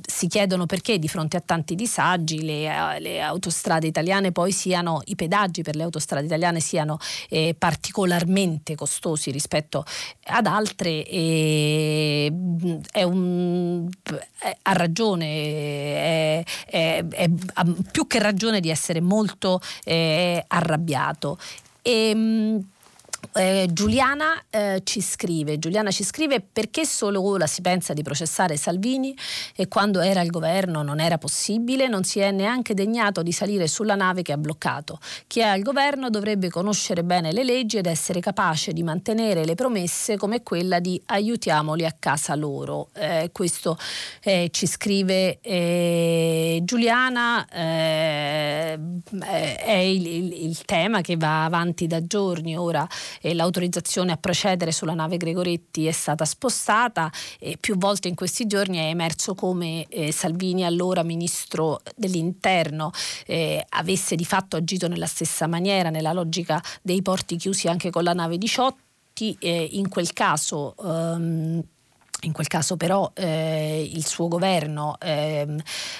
[0.05, 5.15] si chiedono perché di fronte a tanti disagi le, le, autostrade italiane poi siano, i
[5.15, 6.97] pedaggi per le autostrade italiane siano
[7.29, 9.85] eh, particolarmente costosi rispetto
[10.25, 12.31] ad altre e
[12.91, 13.89] è un,
[14.39, 17.03] è, ha ragione, è,
[17.53, 21.37] ha più che ragione di essere molto eh, arrabbiato.
[21.81, 22.59] E,
[23.33, 28.57] eh, Giuliana eh, ci scrive, Giuliana ci scrive perché solo ora si pensa di processare
[28.57, 29.15] Salvini
[29.55, 33.67] e quando era il governo non era possibile, non si è neanche degnato di salire
[33.67, 34.99] sulla nave che ha bloccato.
[35.27, 39.55] Chi è al governo dovrebbe conoscere bene le leggi ed essere capace di mantenere le
[39.55, 42.89] promesse come quella di aiutiamoli a casa loro.
[42.93, 43.77] Eh, questo
[44.23, 48.79] eh, ci scrive eh, Giuliana, eh,
[49.19, 52.87] è il, il, il tema che va avanti da giorni ora
[53.21, 58.47] eh, l'autorizzazione a procedere sulla nave Gregoretti è stata spostata e più volte in questi
[58.47, 62.91] giorni è emerso come eh, Salvini, allora ministro dell'interno,
[63.25, 68.03] eh, avesse di fatto agito nella stessa maniera, nella logica dei porti chiusi anche con
[68.03, 68.77] la nave 18.
[69.21, 71.61] Eh, in quel caso um,
[72.21, 75.47] in quel caso però eh, il suo governo eh,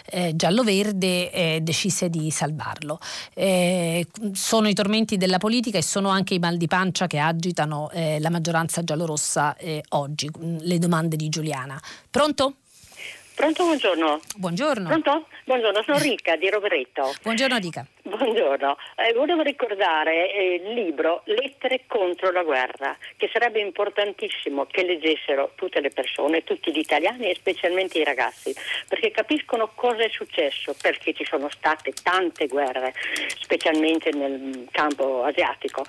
[0.06, 3.00] eh, giallo-verde eh, decise di salvarlo.
[3.34, 7.90] Eh, sono i tormenti della politica e sono anche i mal di pancia che agitano
[7.92, 9.56] eh, la maggioranza giallorossa
[9.90, 11.80] oggi, le domande di Giuliana.
[12.10, 12.56] Pronto?
[13.36, 14.20] Pronto, buongiorno.
[14.36, 14.88] Buongiorno.
[14.88, 15.26] Pronto?
[15.52, 17.14] Buongiorno, sono Ricca di Rovereto.
[17.24, 17.86] Buongiorno Dica.
[18.04, 24.84] Buongiorno, eh, volevo ricordare eh, il libro Lettere contro la guerra, che sarebbe importantissimo che
[24.84, 28.56] leggessero tutte le persone, tutti gli italiani e specialmente i ragazzi,
[28.88, 32.94] perché capiscono cosa è successo, perché ci sono state tante guerre,
[33.40, 35.86] specialmente nel campo asiatico.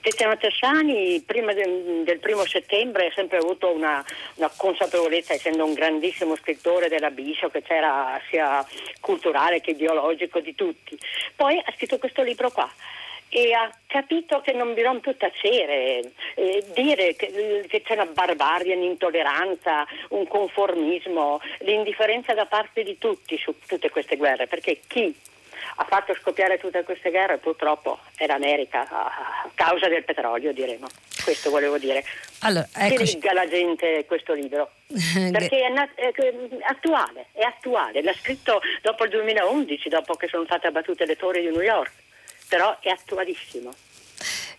[0.00, 4.02] Tiziano Tersani prima del, del primo settembre ha sempre avuto una,
[4.36, 8.64] una, consapevolezza, essendo un grandissimo scrittore della Biscio, che c'era sia
[9.00, 10.98] culturale che ideologico di tutti.
[11.34, 12.70] Poi ha scritto questo libro qua
[13.30, 18.74] e ha capito che non bisogna più tacere, eh, dire che, che, c'è una barbarie,
[18.74, 25.14] un'intolleranza, un conformismo, l'indifferenza da parte di tutti su tutte queste guerre, perché chi
[25.80, 30.88] ha fatto scoppiare tutte queste guerre purtroppo è l'America a causa del petrolio diremo.
[31.22, 32.02] Questo volevo dire.
[32.40, 34.70] Allora, che legga la gente questo libro.
[34.88, 36.12] Perché è, nat- è,
[36.66, 38.02] attuale è attuale.
[38.02, 41.92] L'ha scritto dopo il 2011 dopo che sono state abbattute le torri di New York.
[42.48, 43.70] Però è attualissimo.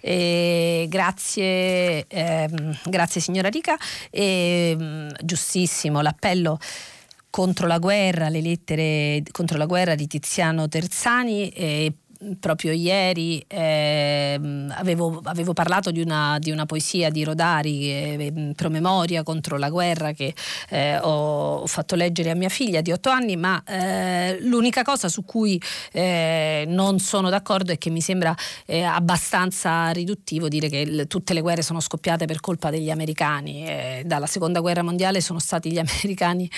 [0.01, 3.77] Eh, grazie, ehm, grazie signora Rica.
[4.09, 4.77] Eh,
[5.21, 6.57] giustissimo l'appello
[7.29, 11.49] contro la guerra, le lettere contro la guerra di Tiziano Terzani.
[11.49, 11.93] Eh,
[12.39, 14.37] proprio ieri eh,
[14.71, 20.11] avevo, avevo, parlato di una, di una, poesia di Rodari, eh, Promemoria contro la guerra,
[20.11, 20.33] che
[20.69, 25.23] eh, ho fatto leggere a mia figlia di otto anni, ma eh, l'unica cosa su
[25.23, 25.61] cui
[25.93, 28.35] eh, non sono d'accordo è che mi sembra
[28.65, 34.03] eh, abbastanza riduttivo dire che l- tutte le guerre sono scoppiate per colpa degli americani.
[34.05, 36.49] dalla seconda guerra mondiale sono stati gli americani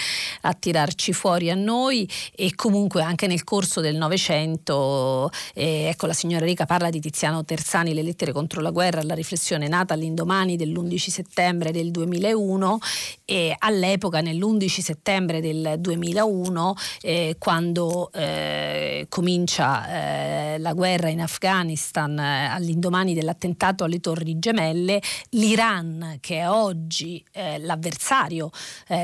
[0.42, 6.14] a tirarci fuori a noi e comunque anche nel corso del Novecento eh, ecco, la
[6.14, 10.56] signora Rica parla di Tiziano Terzani, Le lettere contro la guerra, la riflessione nata all'indomani
[10.56, 12.80] dell'11 settembre del 2001
[13.26, 22.18] e all'epoca nell'11 settembre del 2001 eh, quando eh, comincia eh, la guerra in Afghanistan
[22.18, 25.02] eh, all'indomani dell'attentato alle Torri Gemelle,
[25.32, 28.50] l'Iran che è oggi eh, l'avversario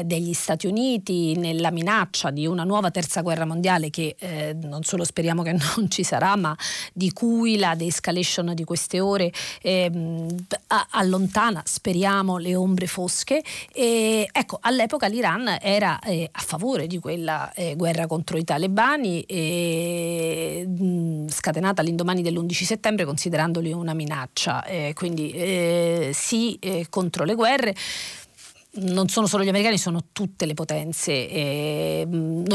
[0.03, 4.15] degli Stati Uniti nella minaccia di una nuova terza guerra mondiale che
[4.61, 6.56] non solo speriamo che non ci sarà drama
[6.94, 9.32] di cui la de-escalation di queste ore
[9.62, 9.92] eh,
[10.92, 13.44] allontana, speriamo, le ombre fosche.
[13.74, 19.26] E, ecco, all'epoca l'Iran era eh, a favore di quella eh, guerra contro i talebani,
[20.66, 24.64] mh, scatenata all'indomani dell'11 settembre considerandoli una minaccia.
[24.66, 27.76] Eh, quindi eh, sì eh, contro le guerre
[28.78, 32.08] non sono solo gli americani, sono tutte le potenze eh,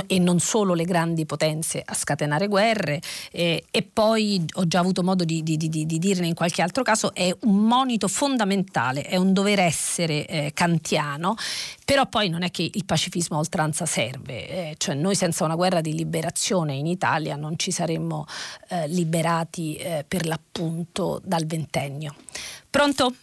[0.06, 3.00] e non solo le grandi potenze a scatenare guerre
[3.30, 6.82] eh, e poi ho già avuto modo di, di, di, di, dirne in qualche altro
[6.82, 11.34] caso, è un monito fondamentale, è un dover essere eh, kantiano,
[11.84, 15.54] però poi non è che il pacifismo a oltranza serve, eh, cioè noi senza una
[15.54, 18.26] guerra di liberazione in Italia non ci saremmo
[18.68, 22.14] eh, liberati eh, per l'appunto dal ventennio.
[22.70, 23.14] Pronto?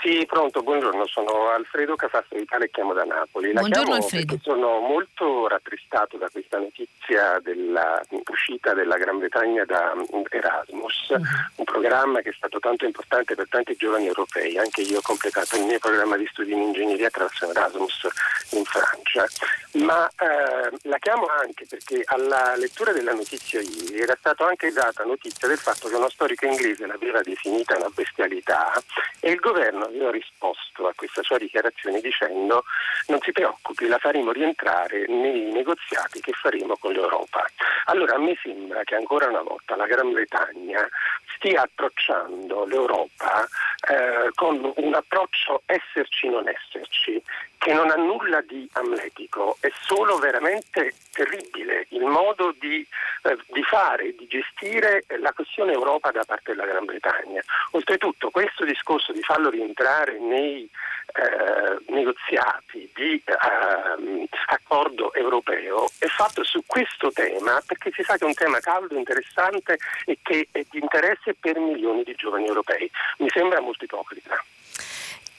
[0.00, 3.52] Sì, pronto, buongiorno, sono Alfredo Casasso Vitale e chiamo da Napoli.
[3.52, 4.38] La buongiorno Alfredo.
[4.40, 9.92] Sono molto rattristato da questa notizia dell'uscita della Gran Bretagna da
[10.30, 11.20] Erasmus, uh-huh.
[11.56, 14.56] un programma che è stato tanto importante per tanti giovani europei.
[14.56, 18.08] Anche io ho completato il mio programma di studi in ingegneria attraverso Erasmus
[18.52, 19.26] in Francia.
[19.72, 25.04] Ma eh, la chiamo anche perché alla lettura della notizia ieri era stata anche data
[25.04, 28.72] notizia del fatto che uno storico inglese l'aveva definita una bestialità
[29.20, 32.64] e il governo aveva risposto a questa sua dichiarazione dicendo
[33.08, 37.44] non si preoccupi, la faremo rientrare nei negoziati che faremo con l'Europa.
[37.86, 40.88] Allora a me sembra che ancora una volta la Gran Bretagna
[41.36, 43.46] stia approcciando l'Europa
[43.88, 47.22] eh, con un approccio esserci non esserci
[47.60, 52.86] che non ha nulla di amletico, è solo veramente terribile il modo di,
[53.24, 57.42] eh, di, fare, di gestire la questione Europa da parte della Gran Bretagna.
[57.72, 60.66] Oltretutto questo discorso di farlo rientrare nei
[61.12, 68.24] eh, negoziati di eh, accordo europeo è fatto su questo tema perché si sa che
[68.24, 69.76] è un tema caldo, interessante
[70.06, 72.90] e che è di interesse per milioni di giovani europei.
[73.18, 74.42] Mi sembra molto ipocrita.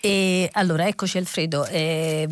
[0.04, 2.28] E allora eccoci Alfredo, eh,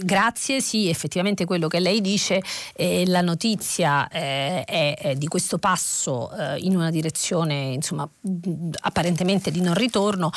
[0.00, 2.42] grazie, sì effettivamente quello che lei dice,
[2.74, 8.08] eh, la notizia eh, è, è, di questo passo eh, in una direzione insomma,
[8.80, 10.30] apparentemente di non ritorno,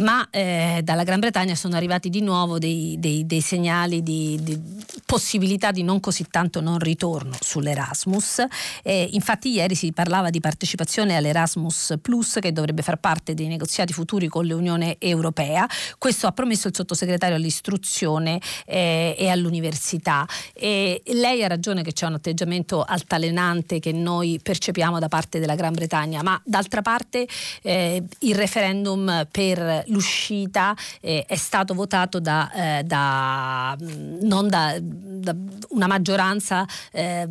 [0.00, 4.58] ma eh, dalla Gran Bretagna sono arrivati di nuovo dei, dei, dei segnali di, di,
[5.04, 8.44] possibilità di non così tanto non ritorno sull'Erasmus.
[8.82, 13.92] Eh, infatti ieri si parlava di partecipazione all'Erasmus Plus che dovrebbe far parte dei negoziati
[13.92, 15.68] futuri con l'Unione Europea.
[15.98, 20.26] Questo ha promesso il sottosegretario all'istruzione eh, e all'università.
[20.52, 25.54] E lei ha ragione che c'è un atteggiamento altalenante che noi percepiamo da parte della
[25.54, 27.26] Gran Bretagna, ma d'altra parte
[27.62, 33.76] eh, il referendum per l'uscita eh, è stato votato da, eh, da,
[34.22, 35.34] non da, da,
[35.70, 37.28] una maggioranza eh,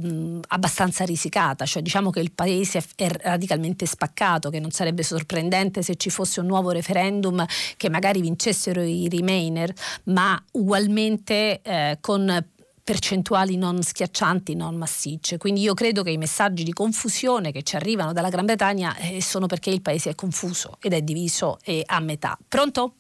[0.48, 5.96] abbastanza risicata, cioè diciamo che il paese è radicalmente spaccato, che non sarebbe sorprendente se
[5.96, 7.46] ci fosse un nuovo referendum
[7.78, 9.74] che magari vincessero i Remainer,
[10.06, 12.46] ma ugualmente eh, con
[12.90, 15.38] percentuali non schiaccianti, non massicce.
[15.38, 19.22] Quindi io credo che i messaggi di confusione che ci arrivano dalla Gran Bretagna eh,
[19.22, 22.36] sono perché il paese è confuso ed è diviso eh, a metà.
[22.48, 22.96] Pronto?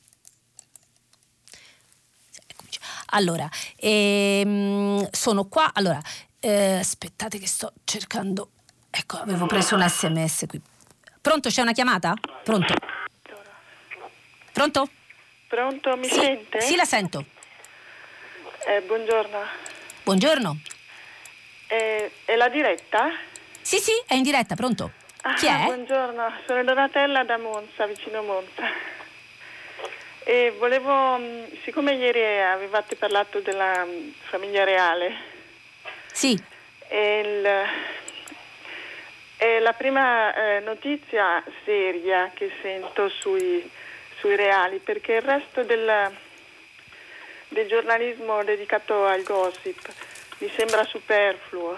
[3.14, 5.72] Allora, ehm, sono qua.
[5.74, 6.00] Allora,
[6.40, 8.52] eh, aspettate che sto cercando.
[8.92, 10.62] Ecco, avevo preso un sms qui.
[11.20, 12.14] Pronto, c'è una chiamata?
[12.44, 12.76] Pronto?
[14.52, 14.88] Pronto?
[15.48, 16.62] Pronto, mi sì, sente?
[16.62, 17.26] Sì, la sento.
[18.68, 19.79] Eh, buongiorno.
[20.10, 20.58] Buongiorno.
[21.68, 23.12] È, è, la diretta?
[23.62, 24.90] Sì, sì, è in diretta, pronto.
[25.22, 25.66] Ah, Chi è?
[25.66, 28.64] Buongiorno, sono Donatella da Monza, vicino Monza.
[30.24, 35.14] E volevo, mm, siccome ieri avevate parlato della mm, famiglia reale.
[36.12, 36.32] Sì.
[36.32, 37.48] Il,
[39.38, 43.70] è la prima eh, notizia seria che sento sui,
[44.18, 46.12] sui reali, perché il resto del
[47.50, 49.92] del giornalismo dedicato al gossip,
[50.40, 51.78] mi sembra superfluo.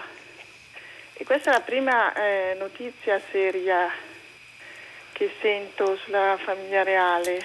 [1.14, 3.90] E questa è la prima eh, notizia seria
[5.12, 7.44] che sento sulla famiglia reale.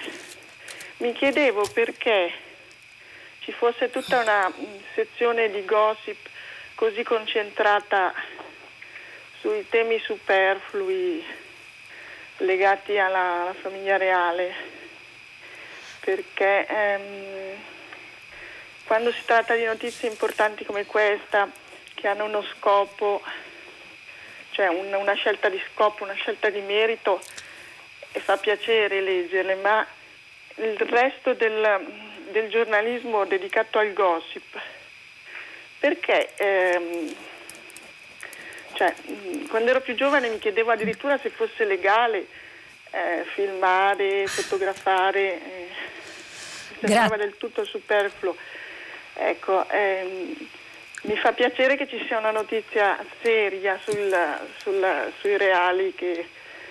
[0.98, 2.32] Mi chiedevo perché
[3.40, 4.52] ci fosse tutta una
[4.94, 6.28] sezione di gossip
[6.74, 8.12] così concentrata
[9.40, 11.24] sui temi superflui
[12.38, 14.54] legati alla, alla famiglia reale,
[16.00, 17.56] perché ehm,
[18.88, 21.46] quando si tratta di notizie importanti come questa,
[21.92, 23.20] che hanno uno scopo,
[24.52, 27.20] cioè un, una scelta di scopo, una scelta di merito,
[28.12, 29.86] e fa piacere leggerle, ma
[30.54, 31.86] il resto del,
[32.30, 34.58] del giornalismo dedicato al gossip,
[35.78, 37.14] perché ehm,
[38.72, 38.94] cioè,
[39.48, 42.26] quando ero più giovane mi chiedevo addirittura se fosse legale
[42.90, 45.68] eh, filmare, fotografare, eh,
[46.70, 48.34] mi sembrava del tutto superfluo.
[49.20, 50.36] Ecco, ehm,
[51.02, 54.14] mi fa piacere che ci sia una notizia seria sul,
[54.58, 56.26] sul, sui reali che,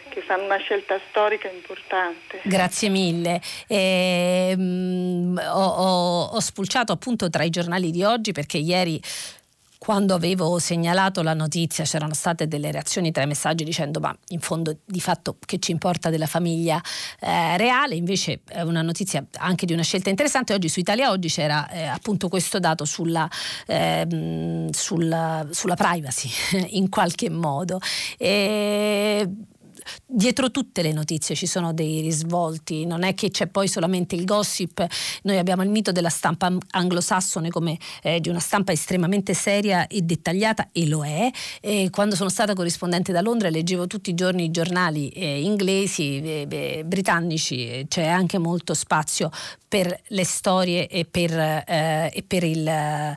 [0.09, 2.39] che, fanno una scelta storica importante.
[2.43, 3.41] Grazie mille.
[3.67, 9.01] Eh, ho, ho, ho spulciato appunto tra i giornali di oggi perché ieri
[9.77, 14.39] quando avevo segnalato la notizia c'erano state delle reazioni tra i messaggi dicendo ma in
[14.39, 16.81] fondo di fatto che ci importa della famiglia
[17.19, 21.27] eh, reale, invece è una notizia anche di una scelta interessante, oggi su Italia Oggi
[21.27, 23.29] c'era eh, appunto questo dato sulla,
[23.65, 26.29] eh, sulla, sulla privacy
[26.77, 27.79] in qualche modo.
[28.17, 29.29] E
[30.05, 34.25] dietro tutte le notizie ci sono dei risvolti, non è che c'è poi solamente il
[34.25, 34.85] gossip,
[35.23, 40.01] noi abbiamo il mito della stampa anglosassone come eh, di una stampa estremamente seria e
[40.01, 41.29] dettagliata e lo è.
[41.61, 46.21] E quando sono stata corrispondente da Londra leggevo tutti i giorni i giornali eh, inglesi,
[46.21, 49.29] eh, britannici, c'è anche molto spazio
[49.67, 53.15] per le storie e per, eh, e per il, eh,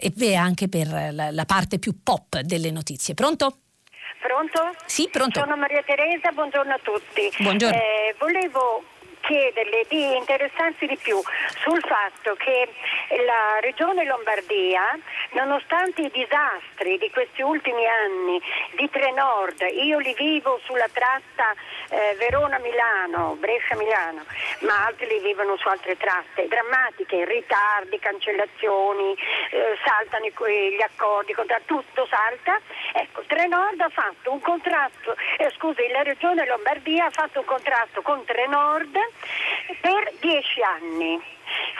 [0.00, 3.14] e anche per la, la parte più pop delle notizie.
[3.14, 3.61] Pronto?
[4.22, 4.70] Pronto?
[4.86, 5.40] Sì, pronto.
[5.40, 7.28] Sono Maria Teresa, buongiorno a tutti.
[7.40, 7.76] Buongiorno.
[7.76, 8.84] Eh, volevo
[9.32, 11.18] chiederle di interessarsi di più
[11.62, 12.68] sul fatto che
[13.24, 14.98] la regione Lombardia,
[15.30, 18.38] nonostante i disastri di questi ultimi anni
[18.76, 21.54] di Trenord, io li vivo sulla tratta
[21.88, 24.24] eh, Verona-Milano, Brescia-Milano,
[24.60, 29.16] ma altri li vivono su altre tratte drammatiche, ritardi, cancellazioni,
[29.50, 31.34] eh, saltano gli accordi,
[31.64, 32.60] tutto salta.
[32.92, 38.02] Ecco, Trenord ha fatto un contratto, eh, scusi, la regione Lombardia ha fatto un contratto
[38.02, 38.98] con Trenord
[39.80, 41.20] per dieci anni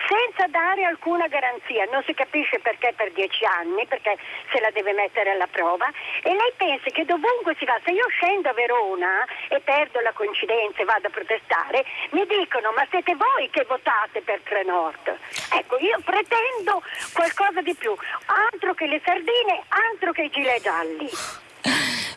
[0.06, 4.16] senza dare alcuna garanzia, non si capisce perché per dieci anni, perché
[4.52, 5.88] se la deve mettere alla prova
[6.22, 10.12] e lei pensa che dovunque si va, se io scendo a Verona e perdo la
[10.12, 15.16] coincidenza e vado a protestare, mi dicono ma siete voi che votate per Trenord.
[15.52, 16.82] Ecco, io pretendo
[17.12, 17.94] qualcosa di più,
[18.26, 21.10] altro che le sardine, altro che i gilet gialli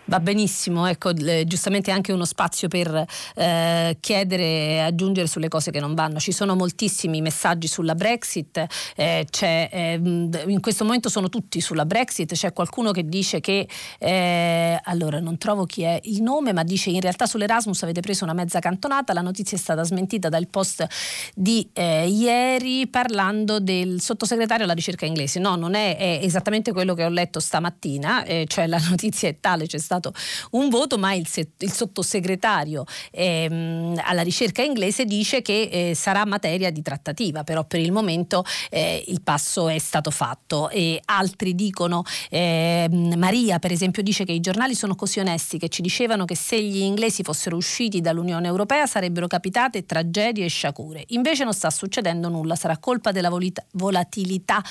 [0.06, 3.06] va benissimo, ecco, eh, giustamente anche uno spazio per
[3.36, 6.19] eh, chiedere e aggiungere sulle cose che non vanno.
[6.19, 8.65] Ci sono moltissimi messaggi sulla Brexit,
[8.95, 13.68] eh, eh, in questo momento sono tutti sulla Brexit, c'è qualcuno che dice che,
[13.99, 18.23] eh, allora non trovo chi è il nome, ma dice in realtà sull'Erasmus avete preso
[18.23, 20.86] una mezza cantonata, la notizia è stata smentita dal post
[21.34, 25.40] di eh, ieri parlando del sottosegretario alla ricerca inglese.
[25.40, 29.65] No, non è, è esattamente quello che ho letto stamattina, cioè la notizia è tale,
[29.65, 30.13] c'è stato stato
[30.51, 31.27] un voto, ma il,
[31.57, 37.80] il sottosegretario ehm, alla ricerca inglese dice che eh, sarà materia di trattativa, però per
[37.80, 40.69] il momento eh, il passo è stato fatto.
[40.69, 45.69] E altri dicono, eh, Maria per esempio dice che i giornali sono così onesti che
[45.69, 51.03] ci dicevano che se gli inglesi fossero usciti dall'Unione Europea sarebbero capitate tragedie e sciagure.
[51.09, 53.31] Invece non sta succedendo nulla, sarà colpa della
[53.72, 54.63] volatilità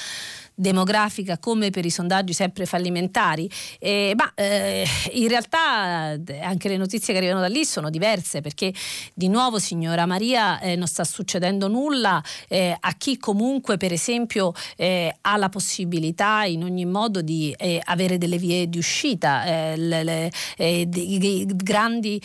[0.54, 6.76] demografica come per i sondaggi sempre fallimentari, eh, ma eh, in realtà eh, anche le
[6.76, 8.72] notizie che arrivano da lì sono diverse perché
[9.14, 14.52] di nuovo signora Maria eh, non sta succedendo nulla eh, a chi comunque per esempio
[14.76, 17.54] eh, ha la possibilità in ogni modo di
[17.84, 20.30] avere delle vie di uscita, le, le,
[20.86, 22.20] di, grandi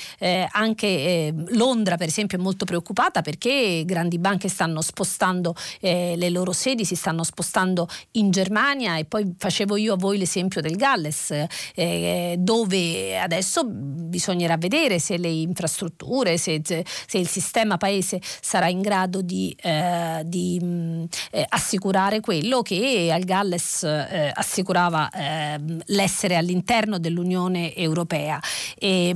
[0.51, 6.85] anche Londra per esempio è molto preoccupata perché grandi banche stanno spostando le loro sedi,
[6.85, 11.33] si stanno spostando in Germania e poi facevo io a voi l'esempio del Galles,
[11.73, 18.81] eh, dove adesso bisognerà vedere se le infrastrutture, se, se il sistema paese sarà in
[18.81, 26.35] grado di, eh, di mh, eh, assicurare quello che al Galles eh, assicurava ehm, l'essere
[26.35, 28.39] all'interno dell'Unione Europea.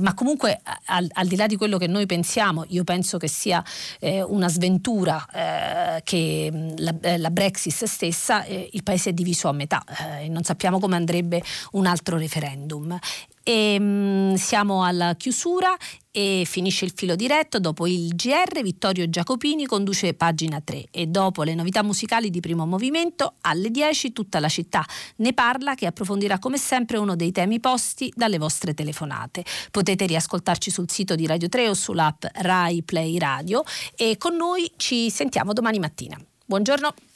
[0.00, 3.62] ma comunque al, al, di là di quello che noi pensiamo, io penso che sia
[4.00, 9.52] eh, una sventura eh, che la, la Brexit stessa, il paese paese è diviso a
[9.52, 9.82] metà
[10.18, 11.42] e eh, non sappiamo come andrebbe
[11.72, 12.96] un altro referendum.
[13.42, 15.76] E, mh, mm, siamo alla chiusura
[16.10, 17.58] e finisce il filo diretto.
[17.58, 22.64] Dopo il GR, Vittorio Giacopini conduce pagina 3 e dopo le novità musicali di primo
[22.64, 24.84] movimento, alle 10 tutta la città
[25.16, 29.44] ne parla che approfondirà come sempre uno dei temi posti dalle vostre telefonate.
[29.70, 33.62] Potete riascoltarci sul sito di Radio 3 o sull'app Rai Play Radio
[33.96, 36.18] e con noi ci sentiamo domani mattina.
[36.46, 37.13] Buongiorno.